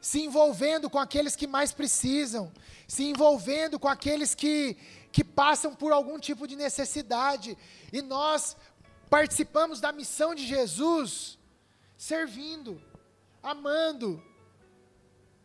se 0.00 0.20
envolvendo 0.20 0.90
com 0.90 0.98
aqueles 0.98 1.36
que 1.36 1.46
mais 1.46 1.72
precisam, 1.72 2.52
se 2.88 3.04
envolvendo 3.04 3.78
com 3.78 3.88
aqueles 3.88 4.34
que, 4.34 4.76
que 5.12 5.22
passam 5.22 5.74
por 5.74 5.92
algum 5.92 6.18
tipo 6.18 6.46
de 6.46 6.56
necessidade. 6.56 7.56
E 7.92 8.02
nós 8.02 8.56
participamos 9.08 9.80
da 9.80 9.92
missão 9.92 10.34
de 10.34 10.44
Jesus 10.44 11.38
servindo, 11.96 12.82
amando, 13.42 14.20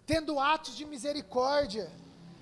tendo 0.07 0.39
atos 0.39 0.75
de 0.75 0.85
misericórdia, 0.85 1.91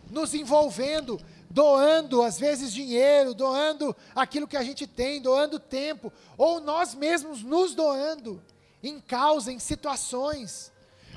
nos 0.09 0.33
envolvendo, 0.33 1.19
doando 1.49 2.21
às 2.21 2.39
vezes 2.39 2.73
dinheiro, 2.73 3.33
doando 3.33 3.95
aquilo 4.15 4.47
que 4.47 4.57
a 4.57 4.63
gente 4.63 4.85
tem, 4.85 5.21
doando 5.21 5.59
tempo, 5.59 6.11
ou 6.37 6.59
nós 6.59 6.93
mesmos 6.93 7.43
nos 7.43 7.73
doando 7.73 8.41
em 8.83 8.99
causa, 8.99 9.51
em 9.51 9.59
situações, 9.59 10.71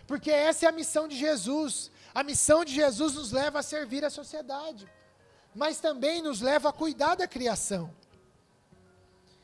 porque 0.06 0.30
essa 0.30 0.64
é 0.64 0.68
a 0.68 0.72
missão 0.72 1.06
de 1.06 1.16
Jesus. 1.16 1.90
A 2.14 2.22
missão 2.22 2.64
de 2.64 2.74
Jesus 2.74 3.14
nos 3.14 3.30
leva 3.30 3.58
a 3.58 3.62
servir 3.62 4.04
a 4.04 4.10
sociedade, 4.10 4.88
mas 5.54 5.78
também 5.78 6.22
nos 6.22 6.40
leva 6.40 6.70
a 6.70 6.72
cuidar 6.72 7.14
da 7.14 7.28
criação. 7.28 7.94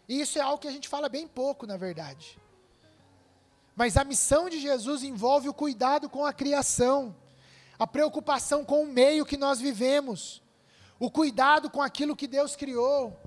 E 0.09 0.21
isso 0.21 0.39
é 0.39 0.43
algo 0.43 0.59
que 0.59 0.69
a 0.69 0.73
gente 0.73 0.89
fala 0.89 1.09
bem 1.09 1.29
pouco, 1.29 1.67
na 1.67 1.77
verdade. 1.77 2.39
Mas 3.77 3.97
a 3.97 4.05
missão 4.05 4.49
de 4.49 4.61
Jesus 4.61 5.03
envolve 5.03 5.49
o 5.49 5.55
cuidado 5.55 6.09
com 6.09 6.25
a 6.25 6.33
criação, 6.33 7.15
a 7.79 7.87
preocupação 7.87 8.65
com 8.65 8.83
o 8.83 8.87
meio 8.87 9.27
que 9.27 9.37
nós 9.37 9.61
vivemos, 9.61 10.43
o 10.99 11.11
cuidado 11.11 11.71
com 11.71 11.83
aquilo 11.83 12.17
que 12.17 12.27
Deus 12.27 12.57
criou. 12.57 13.19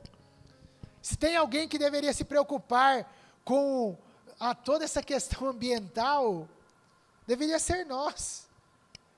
Se 1.01 1.17
tem 1.17 1.36
alguém 1.36 1.67
que 1.67 1.77
deveria 1.77 2.13
se 2.13 2.23
preocupar 2.23 3.12
com 3.43 3.97
a 4.39 4.53
toda 4.53 4.86
essa 4.86 5.01
questão 5.01 5.47
ambiental, 5.49 6.47
deveria 7.25 7.60
ser 7.60 7.86
nós. 7.86 8.47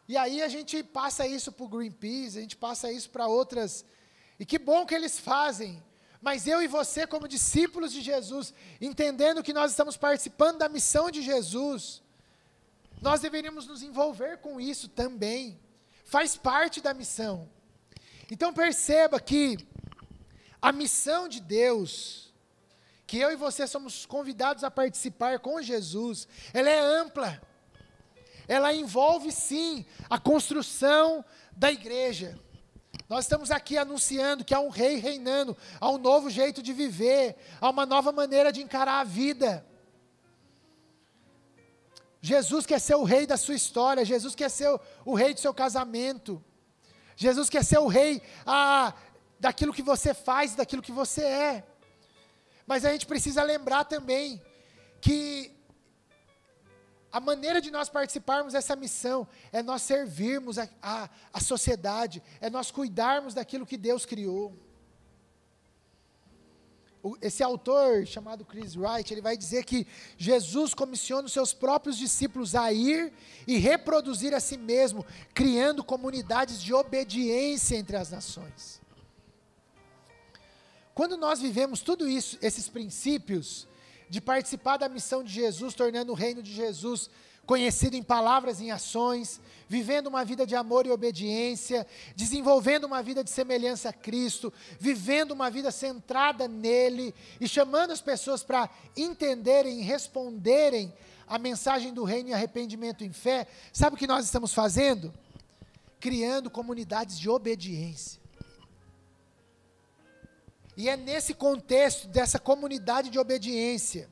E 0.08 0.18
aí 0.18 0.42
a 0.42 0.48
gente 0.48 0.84
passa 0.84 1.28
isso 1.28 1.52
para 1.52 1.66
o 1.66 1.68
Greenpeace, 1.68 2.38
a 2.38 2.42
gente 2.42 2.58
passa 2.58 2.92
isso 2.92 3.10
para 3.10 3.28
outras. 3.28 3.86
E 4.40 4.46
que 4.46 4.58
bom 4.58 4.86
que 4.86 4.96
eles 4.96 5.20
fazem. 5.20 5.84
Mas 6.22 6.48
eu 6.48 6.62
e 6.62 6.68
você, 6.68 7.08
como 7.08 7.28
discípulos 7.28 7.92
de 7.92 8.02
Jesus, 8.02 8.54
entendendo 8.82 9.44
que 9.44 9.54
nós 9.54 9.72
estamos 9.72 9.96
participando 9.96 10.58
da 10.58 10.68
missão 10.68 11.10
de 11.10 11.22
Jesus, 11.22 12.02
nós 13.02 13.22
deveríamos 13.22 13.68
nos 13.68 13.82
envolver 13.84 14.38
com 14.40 14.60
isso 14.60 14.90
também. 14.90 15.60
Faz 16.04 16.36
parte 16.36 16.82
da 16.82 16.94
missão. 16.94 17.48
Então 18.32 18.54
perceba 18.54 19.20
que 19.20 19.58
a 20.62 20.72
missão 20.72 21.28
de 21.28 21.40
Deus, 21.40 22.34
que 23.08 23.18
eu 23.18 23.32
e 23.32 23.36
você 23.36 23.66
somos 23.66 24.06
convidados 24.06 24.64
a 24.64 24.70
participar 24.70 25.40
com 25.40 25.62
Jesus, 25.62 26.28
ela 26.54 26.70
é 26.70 26.80
ampla. 26.80 27.42
Ela 28.48 28.74
envolve 28.74 29.32
sim 29.32 29.86
a 30.10 30.20
construção 30.20 31.24
da 31.56 31.72
igreja. 31.72 32.40
Nós 33.08 33.26
estamos 33.26 33.50
aqui 33.50 33.78
anunciando 33.78 34.46
que 34.46 34.54
há 34.54 34.60
um 34.60 34.70
rei 34.70 34.98
reinando, 34.98 35.58
há 35.80 35.90
um 35.90 35.98
novo 35.98 36.30
jeito 36.30 36.62
de 36.62 36.74
viver, 36.74 37.36
há 37.60 37.70
uma 37.70 37.86
nova 37.86 38.12
maneira 38.12 38.52
de 38.52 38.62
encarar 38.62 39.00
a 39.00 39.04
vida. 39.04 39.66
Jesus 42.22 42.66
quer 42.66 42.80
ser 42.80 42.96
o 42.96 43.04
rei 43.04 43.26
da 43.26 43.38
sua 43.38 43.56
história, 43.56 44.06
Jesus 44.06 44.36
quer 44.36 44.50
ser 44.50 44.80
o, 45.06 45.16
rei 45.16 45.34
do 45.34 45.40
seu 45.40 45.54
casamento, 45.54 46.44
Jesus 47.22 47.50
quer 47.50 47.66
ser 47.66 47.80
o 47.80 47.88
rei 47.88 48.22
ah, 48.46 48.94
daquilo 49.38 49.74
que 49.74 49.82
você 49.82 50.14
faz, 50.14 50.56
daquilo 50.56 50.82
que 50.82 50.94
você 50.94 51.22
é. 51.22 51.68
Mas 52.66 52.86
a 52.86 52.94
gente 52.94 53.06
precisa 53.06 53.44
lembrar 53.44 53.84
também 53.84 54.42
que 55.02 55.54
a 57.12 57.20
maneira 57.20 57.60
de 57.60 57.72
nós 57.72 57.90
participarmos 57.90 58.54
dessa 58.54 58.74
missão 58.74 59.28
é 59.52 59.62
nós 59.62 59.82
servirmos 59.82 60.58
a, 60.58 60.70
a, 60.82 61.10
a, 61.34 61.42
sociedade, 61.42 62.24
é 62.40 62.50
nós 62.50 62.72
cuidarmos 62.72 63.34
daquilo 63.34 63.66
que 63.66 63.76
Deus 63.76 64.06
criou. 64.06 64.58
Esse 67.22 67.42
autor 67.42 68.06
chamado 68.06 68.44
Chris 68.44 68.76
Wright, 68.76 69.14
ele 69.14 69.22
vai 69.22 69.38
dizer 69.38 69.64
que 69.64 69.88
Jesus 70.18 70.74
comissiona 70.74 71.28
os 71.28 71.32
seus 71.32 71.54
próprios 71.54 71.98
discípulos 71.98 72.56
a 72.56 72.74
ir 72.74 73.14
e 73.48 73.58
reproduzir 73.58 74.34
a 74.34 74.40
si 74.40 74.58
mesmo, 74.58 75.06
criando 75.34 75.84
comunidades 75.84 76.62
de 76.62 76.74
obediência 76.74 77.78
entre 77.78 77.96
as 77.96 78.12
nações. 78.12 78.82
Quando 80.94 81.16
nós 81.16 81.40
vivemos 81.40 81.80
tudo 81.80 82.10
isso, 82.10 82.38
esses 82.42 82.68
princípios, 82.68 83.66
de 84.10 84.20
participar 84.20 84.76
da 84.76 84.90
missão 84.90 85.24
de 85.24 85.32
Jesus, 85.32 85.74
tornando 85.74 86.12
o 86.12 86.16
reino 86.16 86.44
de 86.44 86.52
Jesus 86.54 87.10
conhecido 87.50 87.96
em 87.96 88.04
palavras 88.04 88.60
e 88.60 88.66
em 88.66 88.72
ações, 88.72 89.42
vivendo 89.68 90.06
uma 90.06 90.24
vida 90.24 90.46
de 90.46 90.56
amor 90.56 90.86
e 90.86 90.92
obediência, 90.92 91.88
desenvolvendo 92.16 92.84
uma 92.84 93.02
vida 93.02 93.24
de 93.24 93.32
semelhança 93.32 93.90
a 93.90 93.94
Cristo, 93.94 94.54
vivendo 94.80 95.32
uma 95.32 95.50
vida 95.50 95.72
centrada 95.72 96.48
nele 96.48 97.12
e 97.42 97.48
chamando 97.48 97.90
as 97.90 98.02
pessoas 98.02 98.44
para 98.44 98.70
entenderem 98.96 99.80
e 99.80 99.82
responderem 99.82 100.94
a 101.28 101.40
mensagem 101.40 101.92
do 101.92 102.04
reino 102.04 102.30
e 102.30 102.34
arrependimento 102.36 103.04
em 103.04 103.12
fé. 103.12 103.48
Sabe 103.74 103.96
o 103.96 103.98
que 103.98 104.06
nós 104.06 104.26
estamos 104.26 104.54
fazendo? 104.54 105.12
Criando 106.00 106.52
comunidades 106.52 107.18
de 107.18 107.28
obediência. 107.32 108.22
E 110.78 110.88
é 110.88 110.96
nesse 110.96 111.34
contexto 111.34 112.08
dessa 112.10 112.38
comunidade 112.38 113.10
de 113.10 113.18
obediência 113.18 114.08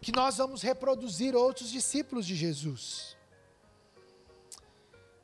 que 0.00 0.12
nós 0.12 0.38
vamos 0.38 0.62
reproduzir 0.62 1.36
outros 1.36 1.70
discípulos 1.70 2.26
de 2.26 2.34
Jesus. 2.34 3.16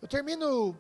Eu 0.00 0.08
termino 0.08 0.76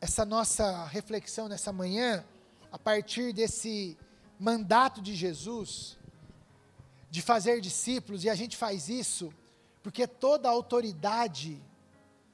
essa 0.00 0.24
nossa 0.24 0.84
reflexão 0.86 1.48
nessa 1.48 1.72
manhã 1.72 2.24
a 2.72 2.78
partir 2.78 3.32
desse 3.32 3.96
mandato 4.38 5.00
de 5.00 5.14
Jesus 5.14 5.98
de 7.10 7.22
fazer 7.22 7.60
discípulos, 7.60 8.24
e 8.24 8.30
a 8.30 8.34
gente 8.34 8.56
faz 8.56 8.88
isso 8.88 9.32
porque 9.82 10.06
toda 10.06 10.48
a 10.48 10.50
autoridade 10.50 11.62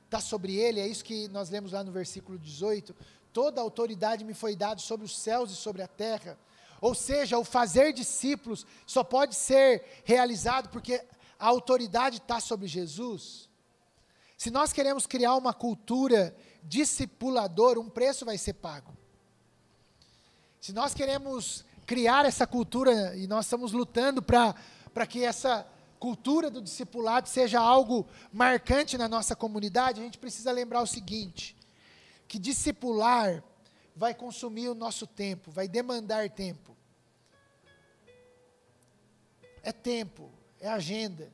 está 0.07 0.21
sobre 0.21 0.57
ele, 0.57 0.81
é 0.81 0.87
isso 0.87 1.05
que 1.05 1.29
nós 1.29 1.51
lemos 1.51 1.73
lá 1.73 1.85
no 1.85 1.93
versículo 1.93 2.39
18 2.39 2.95
toda 3.33 3.61
a 3.61 3.65
autoridade 3.65 4.25
me 4.25 4.35
foi 4.35 4.57
dada 4.57 4.81
sobre 4.81 5.07
os 5.07 5.17
céus 5.17 5.51
e 5.51 5.57
sobre 5.57 5.83
a 5.83 5.89
terra. 5.89 6.39
Ou 6.81 6.95
seja, 6.95 7.39
o 7.39 7.45
fazer 7.45 7.93
discípulos 7.93 8.67
só 8.87 9.05
pode 9.05 9.35
ser 9.35 9.85
realizado 10.05 10.69
porque 10.71 11.05
a 11.39 11.47
autoridade 11.47 12.19
está 12.19 12.41
sobre 12.41 12.67
Jesus. 12.67 13.49
Se 14.37 14.51
nós 14.51 14.73
queremos 14.73 15.07
criar 15.07 15.35
uma 15.37 15.53
cultura 15.53 16.35
discipuladora, 16.63 17.79
um 17.79 17.91
preço 17.91 18.25
vai 18.25 18.39
ser 18.39 18.55
pago. 18.55 18.97
Se 20.61 20.73
nós 20.73 20.95
queremos 20.95 21.65
criar 21.87 22.25
essa 22.25 22.47
cultura, 22.47 23.17
e 23.17 23.27
nós 23.27 23.47
estamos 23.47 23.73
lutando 23.73 24.23
para 24.23 25.07
que 25.09 25.25
essa 25.25 25.67
cultura 25.99 26.51
do 26.51 26.63
discipulado 26.63 27.29
seja 27.29 27.61
algo 27.61 28.07
marcante 28.33 28.97
na 28.97 29.09
nossa 29.09 29.37
comunidade, 29.37 30.01
a 30.01 30.05
gente 30.05 30.19
precisa 30.19 30.53
lembrar 30.53 30.81
o 30.81 30.87
seguinte: 30.87 31.57
que 32.27 32.39
discipular 32.39 33.43
vai 34.01 34.15
consumir 34.15 34.67
o 34.67 34.75
nosso 34.75 35.07
tempo, 35.07 35.51
vai 35.51 35.69
demandar 35.69 36.31
tempo. 36.31 36.75
É 39.63 39.71
tempo, 39.73 40.33
é 40.59 40.67
agenda. 40.67 41.31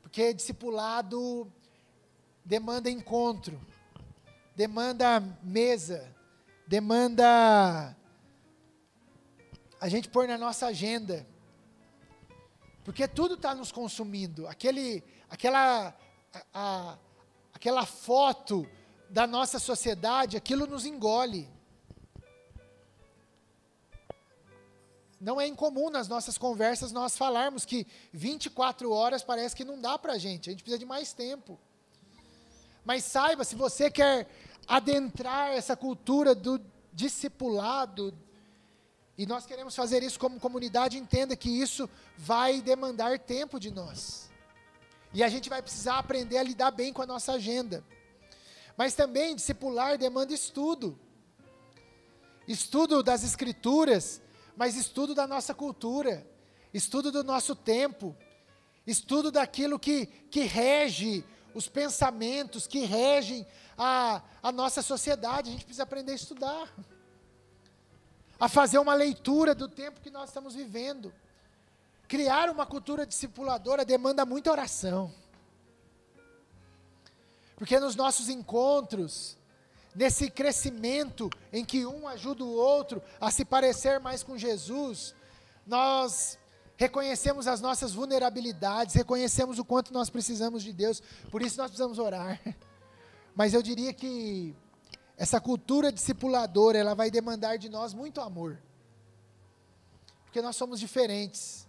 Porque 0.00 0.32
discipulado 0.32 1.52
demanda 2.44 2.88
encontro, 2.88 3.60
demanda 4.54 5.18
mesa, 5.42 6.14
demanda 6.64 7.96
a 9.80 9.88
gente 9.88 10.08
pôr 10.08 10.28
na 10.28 10.38
nossa 10.38 10.66
agenda. 10.68 11.26
Porque 12.84 13.08
tudo 13.08 13.34
está 13.34 13.52
nos 13.52 13.72
consumindo. 13.72 14.46
Aquele, 14.46 15.02
aquela, 15.28 15.92
a, 16.32 16.44
a, 16.54 16.98
aquela 17.52 17.84
foto 17.84 18.64
da 19.08 19.26
nossa 19.26 19.58
sociedade, 19.58 20.36
aquilo 20.36 20.68
nos 20.68 20.86
engole. 20.86 21.58
Não 25.20 25.40
é 25.40 25.46
incomum 25.46 25.90
nas 25.90 26.08
nossas 26.08 26.38
conversas 26.38 26.92
nós 26.92 27.16
falarmos 27.16 27.64
que 27.64 27.86
24 28.12 28.90
horas 28.90 29.22
parece 29.22 29.54
que 29.54 29.64
não 29.64 29.78
dá 29.78 29.98
para 29.98 30.14
a 30.14 30.18
gente, 30.18 30.48
a 30.48 30.52
gente 30.52 30.62
precisa 30.62 30.78
de 30.78 30.86
mais 30.86 31.12
tempo. 31.12 31.60
Mas 32.84 33.04
saiba, 33.04 33.44
se 33.44 33.54
você 33.54 33.90
quer 33.90 34.26
adentrar 34.66 35.52
essa 35.52 35.76
cultura 35.76 36.34
do 36.34 36.60
discipulado, 36.92 38.16
e 39.18 39.26
nós 39.26 39.44
queremos 39.44 39.76
fazer 39.76 40.02
isso 40.02 40.18
como 40.18 40.40
comunidade, 40.40 40.96
entenda 40.96 41.36
que 41.36 41.50
isso 41.50 41.90
vai 42.16 42.62
demandar 42.62 43.18
tempo 43.18 43.60
de 43.60 43.70
nós. 43.70 44.30
E 45.12 45.22
a 45.22 45.28
gente 45.28 45.50
vai 45.50 45.60
precisar 45.60 45.98
aprender 45.98 46.38
a 46.38 46.42
lidar 46.42 46.70
bem 46.70 46.90
com 46.90 47.02
a 47.02 47.06
nossa 47.06 47.32
agenda. 47.32 47.84
Mas 48.78 48.94
também 48.94 49.36
discipular 49.36 49.98
demanda 49.98 50.32
estudo. 50.32 50.98
Estudo 52.48 53.02
das 53.02 53.22
escrituras, 53.22 54.22
mas 54.60 54.76
estudo 54.76 55.14
da 55.14 55.26
nossa 55.26 55.54
cultura, 55.54 56.22
estudo 56.70 57.10
do 57.10 57.24
nosso 57.24 57.56
tempo, 57.56 58.14
estudo 58.86 59.30
daquilo 59.30 59.78
que, 59.78 60.04
que 60.04 60.40
rege 60.42 61.24
os 61.54 61.66
pensamentos, 61.66 62.66
que 62.66 62.80
regem 62.80 63.46
a, 63.78 64.20
a 64.42 64.52
nossa 64.52 64.82
sociedade. 64.82 65.48
A 65.48 65.52
gente 65.52 65.64
precisa 65.64 65.84
aprender 65.84 66.12
a 66.12 66.14
estudar 66.14 66.70
a 68.38 68.50
fazer 68.50 68.76
uma 68.76 68.92
leitura 68.92 69.54
do 69.54 69.66
tempo 69.66 69.98
que 69.98 70.10
nós 70.10 70.28
estamos 70.28 70.54
vivendo. 70.54 71.10
Criar 72.06 72.50
uma 72.50 72.66
cultura 72.66 73.06
discipuladora 73.06 73.82
demanda 73.82 74.26
muita 74.26 74.52
oração. 74.52 75.10
Porque 77.56 77.80
nos 77.80 77.96
nossos 77.96 78.28
encontros, 78.28 79.38
nesse 79.94 80.30
crescimento 80.30 81.30
em 81.52 81.64
que 81.64 81.84
um 81.84 82.06
ajuda 82.06 82.44
o 82.44 82.52
outro 82.52 83.02
a 83.20 83.30
se 83.30 83.44
parecer 83.44 84.00
mais 84.00 84.22
com 84.22 84.38
Jesus, 84.38 85.14
nós 85.66 86.38
reconhecemos 86.76 87.46
as 87.46 87.60
nossas 87.60 87.92
vulnerabilidades, 87.92 88.94
reconhecemos 88.94 89.58
o 89.58 89.64
quanto 89.64 89.92
nós 89.92 90.08
precisamos 90.08 90.62
de 90.62 90.72
Deus, 90.72 91.02
por 91.30 91.42
isso 91.42 91.58
nós 91.58 91.70
precisamos 91.70 91.98
orar. 91.98 92.40
Mas 93.34 93.54
eu 93.54 93.62
diria 93.62 93.92
que 93.92 94.54
essa 95.16 95.38
cultura 95.38 95.92
discipuladora, 95.92 96.78
ela 96.78 96.94
vai 96.94 97.10
demandar 97.10 97.58
de 97.58 97.68
nós 97.68 97.92
muito 97.92 98.22
amor. 98.22 98.58
Porque 100.24 100.40
nós 100.40 100.56
somos 100.56 100.80
diferentes. 100.80 101.68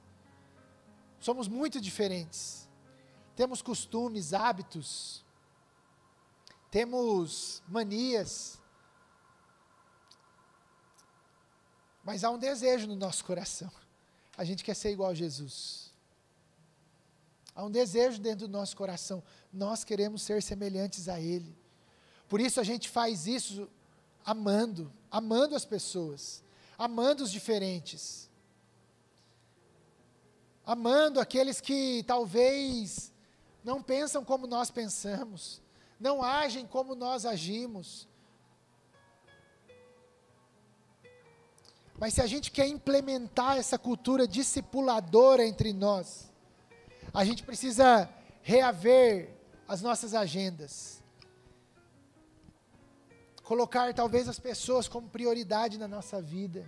Somos 1.19 1.49
muito 1.49 1.81
diferentes. 1.81 2.69
Temos 3.35 3.61
costumes, 3.61 4.33
hábitos, 4.33 5.25
temos 6.71 7.61
manias. 7.67 8.57
Mas 12.03 12.23
há 12.23 12.31
um 12.31 12.39
desejo 12.39 12.87
no 12.87 12.95
nosso 12.95 13.23
coração. 13.25 13.69
A 14.37 14.45
gente 14.45 14.63
quer 14.63 14.73
ser 14.73 14.91
igual 14.91 15.11
a 15.11 15.13
Jesus. 15.13 15.91
Há 17.53 17.63
um 17.65 17.69
desejo 17.69 18.19
dentro 18.19 18.47
do 18.47 18.51
nosso 18.51 18.75
coração. 18.75 19.21
Nós 19.51 19.83
queremos 19.83 20.21
ser 20.21 20.41
semelhantes 20.41 21.09
a 21.09 21.19
Ele. 21.19 21.53
Por 22.29 22.39
isso 22.39 22.61
a 22.61 22.63
gente 22.63 22.89
faz 22.89 23.27
isso 23.27 23.69
amando, 24.23 24.91
amando 25.11 25.53
as 25.53 25.65
pessoas, 25.65 26.41
amando 26.77 27.23
os 27.23 27.31
diferentes. 27.31 28.29
Amando 30.65 31.19
aqueles 31.19 31.59
que 31.59 32.03
talvez 32.07 33.11
não 33.61 33.83
pensam 33.83 34.23
como 34.23 34.47
nós 34.47 34.71
pensamos, 34.71 35.61
não 36.01 36.21
agem 36.21 36.65
como 36.65 36.95
nós 36.95 37.25
agimos. 37.25 38.07
Mas 41.97 42.15
se 42.15 42.21
a 42.21 42.27
gente 42.27 42.51
quer 42.51 42.67
implementar 42.67 43.57
essa 43.57 43.77
cultura 43.77 44.27
discipuladora 44.27 45.45
entre 45.45 45.71
nós, 45.71 46.29
a 47.13 47.23
gente 47.23 47.43
precisa 47.43 48.09
reaver 48.41 49.29
as 49.67 49.81
nossas 49.81 50.13
agendas 50.13 51.01
colocar 53.51 53.93
talvez 53.93 54.29
as 54.29 54.39
pessoas 54.39 54.87
como 54.87 55.09
prioridade 55.09 55.77
na 55.77 55.85
nossa 55.85 56.21
vida. 56.21 56.65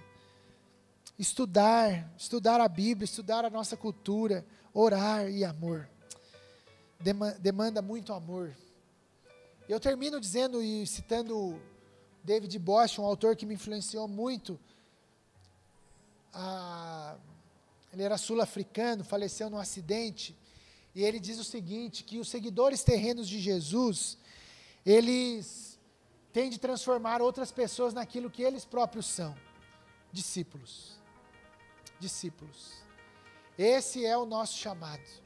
Estudar, 1.18 2.12
estudar 2.18 2.60
a 2.60 2.68
Bíblia, 2.68 3.06
estudar 3.06 3.46
a 3.46 3.50
nossa 3.50 3.78
cultura, 3.78 4.46
orar 4.74 5.30
e 5.30 5.46
amor. 5.46 5.88
Demanda 7.40 7.82
muito 7.82 8.12
amor. 8.12 8.54
Eu 9.68 9.80
termino 9.80 10.20
dizendo 10.20 10.62
e 10.62 10.86
citando 10.86 11.62
David 12.24 12.60
Bosch, 12.60 13.00
um 13.00 13.06
autor 13.06 13.36
que 13.36 13.46
me 13.46 13.54
influenciou 13.54 14.08
muito. 14.08 14.60
Ele 17.94 18.04
era 18.04 18.18
sul-africano, 18.18 19.04
faleceu 19.04 19.50
num 19.50 19.58
acidente. 19.58 20.36
E 20.94 21.04
ele 21.04 21.20
diz 21.20 21.40
o 21.40 21.44
seguinte: 21.44 22.04
que 22.04 22.20
os 22.20 22.28
seguidores 22.28 22.84
terrenos 22.84 23.28
de 23.28 23.40
Jesus, 23.40 24.18
eles 24.86 25.80
tem 26.34 26.50
de 26.50 26.60
transformar 26.60 27.22
outras 27.22 27.52
pessoas 27.52 27.94
naquilo 27.94 28.30
que 28.30 28.44
eles 28.44 28.66
próprios 28.66 29.06
são: 29.06 29.34
discípulos. 30.12 31.00
Discípulos. 32.00 32.84
Esse 33.58 34.06
é 34.06 34.18
o 34.18 34.26
nosso 34.26 34.58
chamado. 34.58 35.23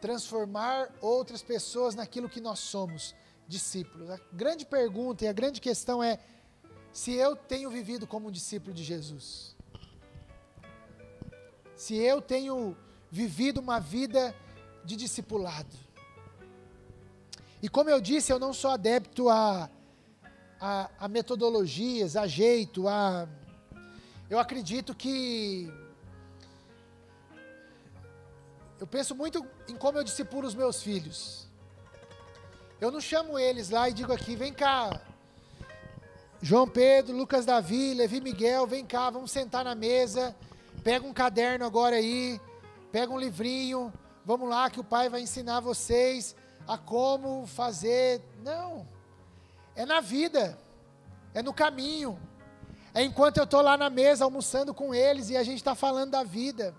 Transformar 0.00 0.90
outras 1.00 1.42
pessoas 1.42 1.94
naquilo 1.94 2.28
que 2.28 2.40
nós 2.40 2.58
somos, 2.58 3.14
discípulos. 3.46 4.10
A 4.10 4.18
grande 4.32 4.64
pergunta 4.64 5.24
e 5.24 5.28
a 5.28 5.32
grande 5.32 5.60
questão 5.60 6.02
é: 6.02 6.18
se 6.92 7.12
eu 7.12 7.36
tenho 7.36 7.70
vivido 7.70 8.06
como 8.06 8.28
um 8.28 8.30
discípulo 8.30 8.74
de 8.74 8.82
Jesus? 8.82 9.56
Se 11.76 11.94
eu 11.96 12.20
tenho 12.20 12.76
vivido 13.10 13.58
uma 13.58 13.80
vida 13.80 14.34
de 14.84 14.96
discipulado? 14.96 15.74
E 17.62 17.68
como 17.68 17.90
eu 17.90 18.00
disse, 18.00 18.32
eu 18.32 18.38
não 18.38 18.52
sou 18.52 18.70
adepto 18.70 19.28
a, 19.28 19.68
a, 20.60 20.90
a 20.98 21.08
metodologias, 21.08 22.16
a 22.16 22.26
jeito, 22.26 22.88
a. 22.88 23.28
Eu 24.28 24.38
acredito 24.38 24.94
que. 24.94 25.70
Eu 28.80 28.86
penso 28.86 29.14
muito 29.14 29.46
em 29.68 29.76
como 29.76 29.98
eu 29.98 30.02
discipulo 30.02 30.48
os 30.48 30.54
meus 30.54 30.82
filhos. 30.82 31.46
Eu 32.80 32.90
não 32.90 33.00
chamo 33.00 33.38
eles 33.38 33.68
lá 33.68 33.90
e 33.90 33.92
digo 33.92 34.10
aqui, 34.10 34.34
vem 34.34 34.54
cá, 34.54 34.98
João 36.40 36.66
Pedro, 36.66 37.14
Lucas 37.14 37.44
Davi, 37.44 37.92
Levi 37.92 38.18
Miguel, 38.22 38.66
vem 38.66 38.86
cá, 38.86 39.10
vamos 39.10 39.30
sentar 39.30 39.62
na 39.62 39.74
mesa, 39.74 40.34
pega 40.82 41.06
um 41.06 41.12
caderno 41.12 41.66
agora 41.66 41.96
aí, 41.96 42.40
pega 42.90 43.12
um 43.12 43.18
livrinho, 43.18 43.92
vamos 44.24 44.48
lá 44.48 44.70
que 44.70 44.80
o 44.80 44.84
pai 44.84 45.10
vai 45.10 45.20
ensinar 45.20 45.60
vocês 45.60 46.34
a 46.66 46.78
como 46.78 47.46
fazer. 47.46 48.22
Não. 48.42 48.88
É 49.76 49.84
na 49.84 50.00
vida. 50.00 50.58
É 51.34 51.42
no 51.42 51.52
caminho. 51.52 52.18
É 52.94 53.02
enquanto 53.02 53.36
eu 53.36 53.44
estou 53.44 53.60
lá 53.60 53.76
na 53.76 53.90
mesa 53.90 54.24
almoçando 54.24 54.72
com 54.72 54.94
eles 54.94 55.28
e 55.28 55.36
a 55.36 55.42
gente 55.42 55.58
está 55.58 55.74
falando 55.74 56.12
da 56.12 56.22
vida. 56.22 56.74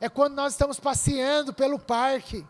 É 0.00 0.08
quando 0.08 0.34
nós 0.34 0.52
estamos 0.52 0.78
passeando 0.78 1.52
pelo 1.52 1.78
parque. 1.78 2.46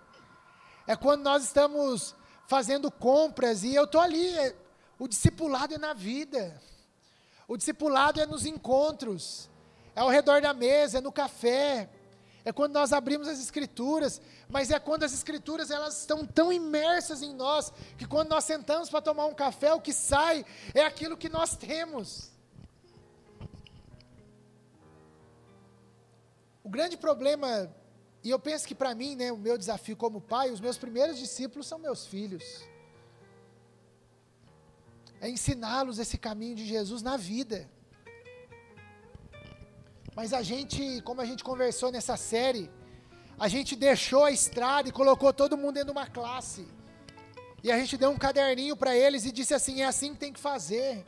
É 0.87 0.97
quando 0.97 1.23
nós 1.23 1.45
estamos 1.45 2.15
fazendo 2.47 2.91
compras 2.91 3.63
e 3.63 3.75
eu 3.75 3.85
estou 3.85 4.01
ali. 4.01 4.37
É, 4.39 4.55
o 4.99 5.07
discipulado 5.07 5.75
é 5.75 5.79
na 5.79 5.93
vida. 5.93 6.61
O 7.47 7.57
discipulado 7.57 8.21
é 8.21 8.27
nos 8.27 8.47
encontros. 8.47 9.49
É 9.95 10.01
ao 10.01 10.09
redor 10.09 10.41
da 10.41 10.53
mesa, 10.53 10.99
é 10.99 11.01
no 11.01 11.13
café 11.13 11.89
é 12.47 12.53
quando 12.53 12.75
nós 12.75 12.93
abrimos 12.93 13.27
as 13.27 13.41
escrituras, 13.41 14.23
mas 14.49 14.71
é 14.71 14.79
quando 14.79 15.03
as 15.03 15.13
escrituras 15.13 15.69
elas 15.69 15.99
estão 15.99 16.25
tão 16.25 16.53
imersas 16.53 17.21
em 17.21 17.35
nós 17.35 17.73
que 17.99 18.07
quando 18.07 18.29
nós 18.29 18.45
sentamos 18.45 18.89
para 18.89 19.03
tomar 19.03 19.27
um 19.27 19.35
café, 19.35 19.75
o 19.75 19.81
que 19.81 19.93
sai 19.93 20.47
é 20.73 20.85
aquilo 20.85 21.17
que 21.17 21.29
nós 21.29 21.57
temos. 21.57 22.31
O 26.67 26.69
grande 26.69 26.97
problema, 26.97 27.49
e 28.25 28.29
eu 28.29 28.41
penso 28.41 28.67
que 28.67 28.75
para 28.75 28.93
mim, 28.93 29.15
né, 29.15 29.31
o 29.31 29.37
meu 29.37 29.57
desafio 29.57 29.97
como 29.97 30.21
pai, 30.21 30.51
os 30.51 30.61
meus 30.61 30.77
primeiros 30.77 31.17
discípulos 31.17 31.65
são 31.69 31.79
meus 31.79 32.05
filhos. 32.13 32.43
É 35.21 35.29
ensiná-los 35.31 36.01
esse 36.01 36.19
caminho 36.19 36.57
de 36.57 36.67
Jesus 36.67 37.03
na 37.03 37.17
vida. 37.17 37.71
Mas 40.17 40.33
a 40.33 40.43
gente, 40.43 41.01
como 41.03 41.21
a 41.21 41.25
gente 41.25 41.45
conversou 41.45 41.93
nessa 41.93 42.17
série, 42.17 42.69
a 43.39 43.47
gente 43.47 43.77
deixou 43.77 44.25
a 44.25 44.33
estrada 44.33 44.89
e 44.89 44.99
colocou 45.01 45.33
todo 45.33 45.57
mundo 45.57 45.75
dentro 45.75 45.93
de 45.93 45.99
uma 46.01 46.09
classe. 46.09 46.67
E 47.63 47.71
a 47.71 47.79
gente 47.79 47.97
deu 47.97 48.11
um 48.11 48.19
caderninho 48.19 48.77
para 48.77 48.93
eles 48.97 49.25
e 49.25 49.31
disse 49.31 49.55
assim: 49.55 49.83
é 49.83 49.85
assim 49.85 50.15
que 50.15 50.19
tem 50.19 50.33
que 50.33 50.41
fazer. 50.41 51.05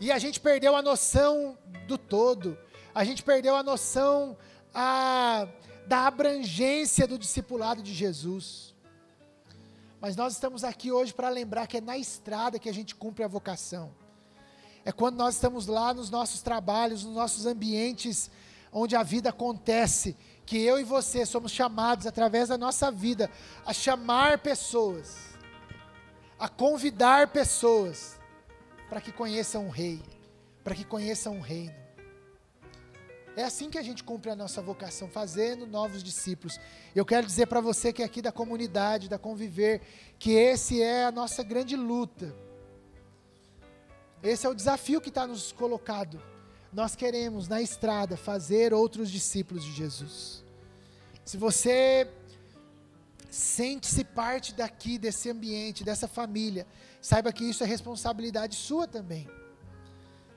E 0.00 0.12
a 0.12 0.18
gente 0.20 0.38
perdeu 0.38 0.76
a 0.76 0.80
noção 0.80 1.58
do 1.88 1.98
todo. 1.98 2.56
A 2.94 3.02
gente 3.02 3.22
perdeu 3.24 3.56
a 3.56 3.64
noção 3.64 4.36
a, 4.74 5.46
da 5.86 6.06
abrangência 6.06 7.06
do 7.06 7.18
discipulado 7.18 7.82
de 7.82 7.92
Jesus. 7.92 8.74
Mas 10.00 10.16
nós 10.16 10.34
estamos 10.34 10.64
aqui 10.64 10.90
hoje 10.90 11.12
para 11.12 11.28
lembrar 11.28 11.66
que 11.66 11.76
é 11.76 11.80
na 11.80 11.98
estrada 11.98 12.58
que 12.58 12.68
a 12.68 12.74
gente 12.74 12.94
cumpre 12.94 13.22
a 13.22 13.28
vocação. 13.28 13.92
É 14.84 14.90
quando 14.90 15.16
nós 15.16 15.34
estamos 15.34 15.66
lá 15.66 15.92
nos 15.92 16.08
nossos 16.08 16.40
trabalhos, 16.40 17.04
nos 17.04 17.14
nossos 17.14 17.44
ambientes 17.44 18.30
onde 18.72 18.96
a 18.96 19.02
vida 19.02 19.30
acontece, 19.30 20.16
que 20.46 20.58
eu 20.58 20.78
e 20.78 20.84
você 20.84 21.26
somos 21.26 21.52
chamados 21.52 22.06
através 22.06 22.48
da 22.48 22.56
nossa 22.56 22.90
vida 22.90 23.30
a 23.66 23.72
chamar 23.72 24.38
pessoas, 24.38 25.16
a 26.38 26.48
convidar 26.48 27.28
pessoas 27.28 28.18
para 28.88 29.00
que 29.00 29.12
conheçam 29.12 29.66
o 29.66 29.70
Rei, 29.70 30.02
para 30.64 30.74
que 30.74 30.84
conheçam 30.84 31.38
o 31.38 31.40
Reino. 31.40 31.79
É 33.40 33.44
assim 33.44 33.70
que 33.70 33.78
a 33.78 33.82
gente 33.82 34.04
cumpre 34.04 34.30
a 34.30 34.36
nossa 34.36 34.60
vocação, 34.60 35.08
fazendo 35.08 35.66
novos 35.66 36.02
discípulos. 36.02 36.60
Eu 36.94 37.06
quero 37.06 37.26
dizer 37.26 37.46
para 37.46 37.58
você 37.58 37.90
que 37.90 38.02
é 38.02 38.04
aqui 38.04 38.20
da 38.20 38.30
comunidade, 38.30 39.08
da 39.08 39.18
conviver, 39.18 39.80
que 40.18 40.32
esse 40.32 40.82
é 40.82 41.06
a 41.06 41.10
nossa 41.10 41.42
grande 41.42 41.74
luta. 41.74 42.36
Esse 44.22 44.46
é 44.46 44.50
o 44.50 44.54
desafio 44.54 45.00
que 45.00 45.08
está 45.08 45.26
nos 45.26 45.52
colocado. 45.52 46.22
Nós 46.70 46.94
queremos, 46.94 47.48
na 47.48 47.62
estrada, 47.62 48.14
fazer 48.14 48.74
outros 48.74 49.10
discípulos 49.10 49.64
de 49.64 49.72
Jesus. 49.72 50.44
Se 51.24 51.38
você 51.38 52.06
sente-se 53.30 54.04
parte 54.04 54.52
daqui, 54.52 54.98
desse 54.98 55.30
ambiente, 55.30 55.82
dessa 55.82 56.06
família, 56.06 56.66
saiba 57.00 57.32
que 57.32 57.44
isso 57.44 57.64
é 57.64 57.66
responsabilidade 57.66 58.54
sua 58.54 58.86
também. 58.86 59.26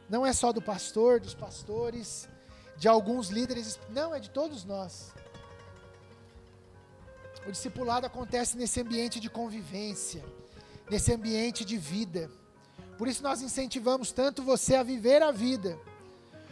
Não 0.10 0.26
é 0.26 0.32
só 0.32 0.54
do 0.54 0.62
pastor, 0.62 1.20
dos 1.20 1.36
pastores, 1.36 2.30
de 2.78 2.88
alguns 2.88 3.30
líderes, 3.30 3.80
não, 3.90 4.14
é 4.14 4.20
de 4.20 4.30
todos 4.30 4.66
nós. 4.66 5.14
O 7.46 7.52
discipulado 7.52 8.06
acontece 8.06 8.58
nesse 8.58 8.80
ambiente 8.80 9.20
de 9.20 9.30
convivência, 9.30 10.24
nesse 10.90 11.14
ambiente 11.14 11.66
de 11.66 11.78
vida. 11.78 12.32
Por 12.98 13.08
isso 13.08 13.22
nós 13.22 13.42
incentivamos 13.42 14.12
tanto 14.12 14.44
você 14.44 14.76
a 14.76 14.84
viver 14.84 15.22
a 15.22 15.32
vida, 15.32 15.78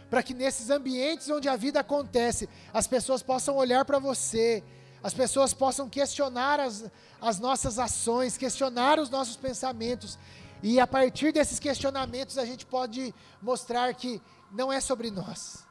para 0.09 0.21
que 0.21 0.33
nesses 0.33 0.69
ambientes 0.69 1.29
onde 1.29 1.47
a 1.47 1.55
vida 1.55 1.79
acontece, 1.79 2.49
as 2.73 2.87
pessoas 2.87 3.23
possam 3.23 3.55
olhar 3.55 3.85
para 3.85 3.99
você, 3.99 4.61
as 5.01 5.13
pessoas 5.13 5.53
possam 5.53 5.89
questionar 5.89 6.59
as, 6.59 6.91
as 7.21 7.39
nossas 7.39 7.79
ações, 7.79 8.37
questionar 8.37 8.99
os 8.99 9.09
nossos 9.09 9.37
pensamentos, 9.37 10.19
e 10.61 10.79
a 10.79 10.85
partir 10.85 11.31
desses 11.31 11.59
questionamentos 11.59 12.37
a 12.37 12.45
gente 12.45 12.65
pode 12.65 13.13
mostrar 13.41 13.93
que 13.95 14.21
não 14.51 14.71
é 14.71 14.79
sobre 14.81 15.09
nós, 15.09 15.65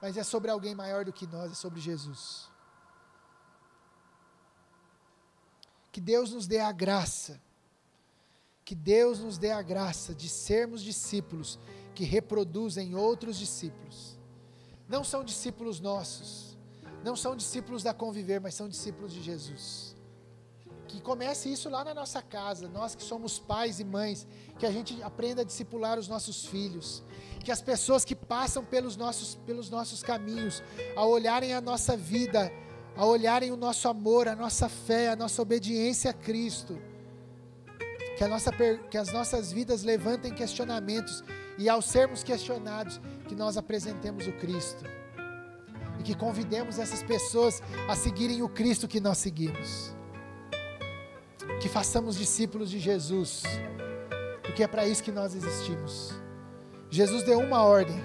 mas 0.00 0.16
é 0.16 0.22
sobre 0.22 0.50
alguém 0.50 0.74
maior 0.74 1.04
do 1.04 1.12
que 1.12 1.26
nós, 1.26 1.52
é 1.52 1.54
sobre 1.54 1.80
Jesus. 1.80 2.48
Que 5.92 6.00
Deus 6.00 6.30
nos 6.30 6.46
dê 6.46 6.60
a 6.60 6.72
graça, 6.72 7.40
que 8.64 8.74
Deus 8.74 9.18
nos 9.18 9.36
dê 9.36 9.50
a 9.50 9.60
graça 9.60 10.14
de 10.14 10.28
sermos 10.28 10.82
discípulos 10.82 11.58
que 11.94 12.04
reproduzem 12.04 12.94
outros 12.94 13.36
discípulos. 13.36 14.18
Não 14.88 15.04
são 15.04 15.24
discípulos 15.24 15.80
nossos, 15.80 16.56
não 17.04 17.16
são 17.16 17.36
discípulos 17.36 17.82
da 17.82 17.92
conviver, 17.92 18.40
mas 18.40 18.54
são 18.54 18.68
discípulos 18.68 19.12
de 19.12 19.22
Jesus. 19.22 19.89
Que 20.90 21.00
comece 21.00 21.52
isso 21.52 21.70
lá 21.70 21.84
na 21.84 21.94
nossa 21.94 22.20
casa, 22.20 22.68
nós 22.68 22.96
que 22.96 23.02
somos 23.02 23.38
pais 23.38 23.78
e 23.78 23.84
mães, 23.84 24.26
que 24.58 24.66
a 24.66 24.72
gente 24.72 25.00
aprenda 25.04 25.42
a 25.42 25.44
discipular 25.44 25.96
os 25.96 26.08
nossos 26.08 26.44
filhos, 26.46 27.04
que 27.44 27.52
as 27.52 27.62
pessoas 27.62 28.04
que 28.04 28.16
passam 28.16 28.64
pelos 28.64 28.96
nossos, 28.96 29.36
pelos 29.46 29.70
nossos 29.70 30.02
caminhos, 30.02 30.64
ao 30.96 31.08
olharem 31.08 31.54
a 31.54 31.60
nossa 31.60 31.96
vida, 31.96 32.52
ao 32.96 33.08
olharem 33.08 33.52
o 33.52 33.56
nosso 33.56 33.86
amor, 33.86 34.26
a 34.26 34.34
nossa 34.34 34.68
fé, 34.68 35.10
a 35.10 35.16
nossa 35.16 35.40
obediência 35.40 36.10
a 36.10 36.14
Cristo, 36.14 36.76
que, 38.18 38.24
a 38.24 38.28
nossa, 38.28 38.50
que 38.90 38.98
as 38.98 39.12
nossas 39.12 39.52
vidas 39.52 39.84
levantem 39.84 40.34
questionamentos 40.34 41.22
e 41.56 41.68
ao 41.68 41.80
sermos 41.80 42.24
questionados, 42.24 43.00
que 43.28 43.36
nós 43.36 43.56
apresentemos 43.56 44.26
o 44.26 44.32
Cristo 44.32 44.84
e 46.00 46.02
que 46.02 46.16
convidemos 46.16 46.80
essas 46.80 47.00
pessoas 47.04 47.62
a 47.88 47.94
seguirem 47.94 48.42
o 48.42 48.48
Cristo 48.48 48.88
que 48.88 48.98
nós 48.98 49.18
seguimos. 49.18 49.99
Que 51.58 51.68
façamos 51.68 52.16
discípulos 52.16 52.70
de 52.70 52.78
Jesus, 52.78 53.42
porque 54.42 54.62
é 54.62 54.66
para 54.66 54.86
isso 54.86 55.02
que 55.02 55.12
nós 55.12 55.34
existimos. 55.34 56.14
Jesus 56.90 57.22
deu 57.22 57.38
uma 57.38 57.62
ordem: 57.62 57.98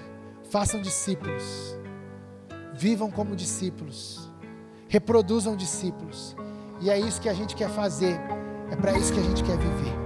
façam 0.50 0.80
discípulos, 0.80 1.76
vivam 2.74 3.10
como 3.10 3.34
discípulos, 3.34 4.30
reproduzam 4.88 5.56
discípulos, 5.56 6.36
e 6.80 6.90
é 6.90 6.98
isso 6.98 7.20
que 7.20 7.28
a 7.28 7.34
gente 7.34 7.56
quer 7.56 7.70
fazer, 7.70 8.18
é 8.70 8.76
para 8.76 8.96
isso 8.96 9.12
que 9.12 9.20
a 9.20 9.22
gente 9.22 9.42
quer 9.42 9.56
viver. 9.56 10.05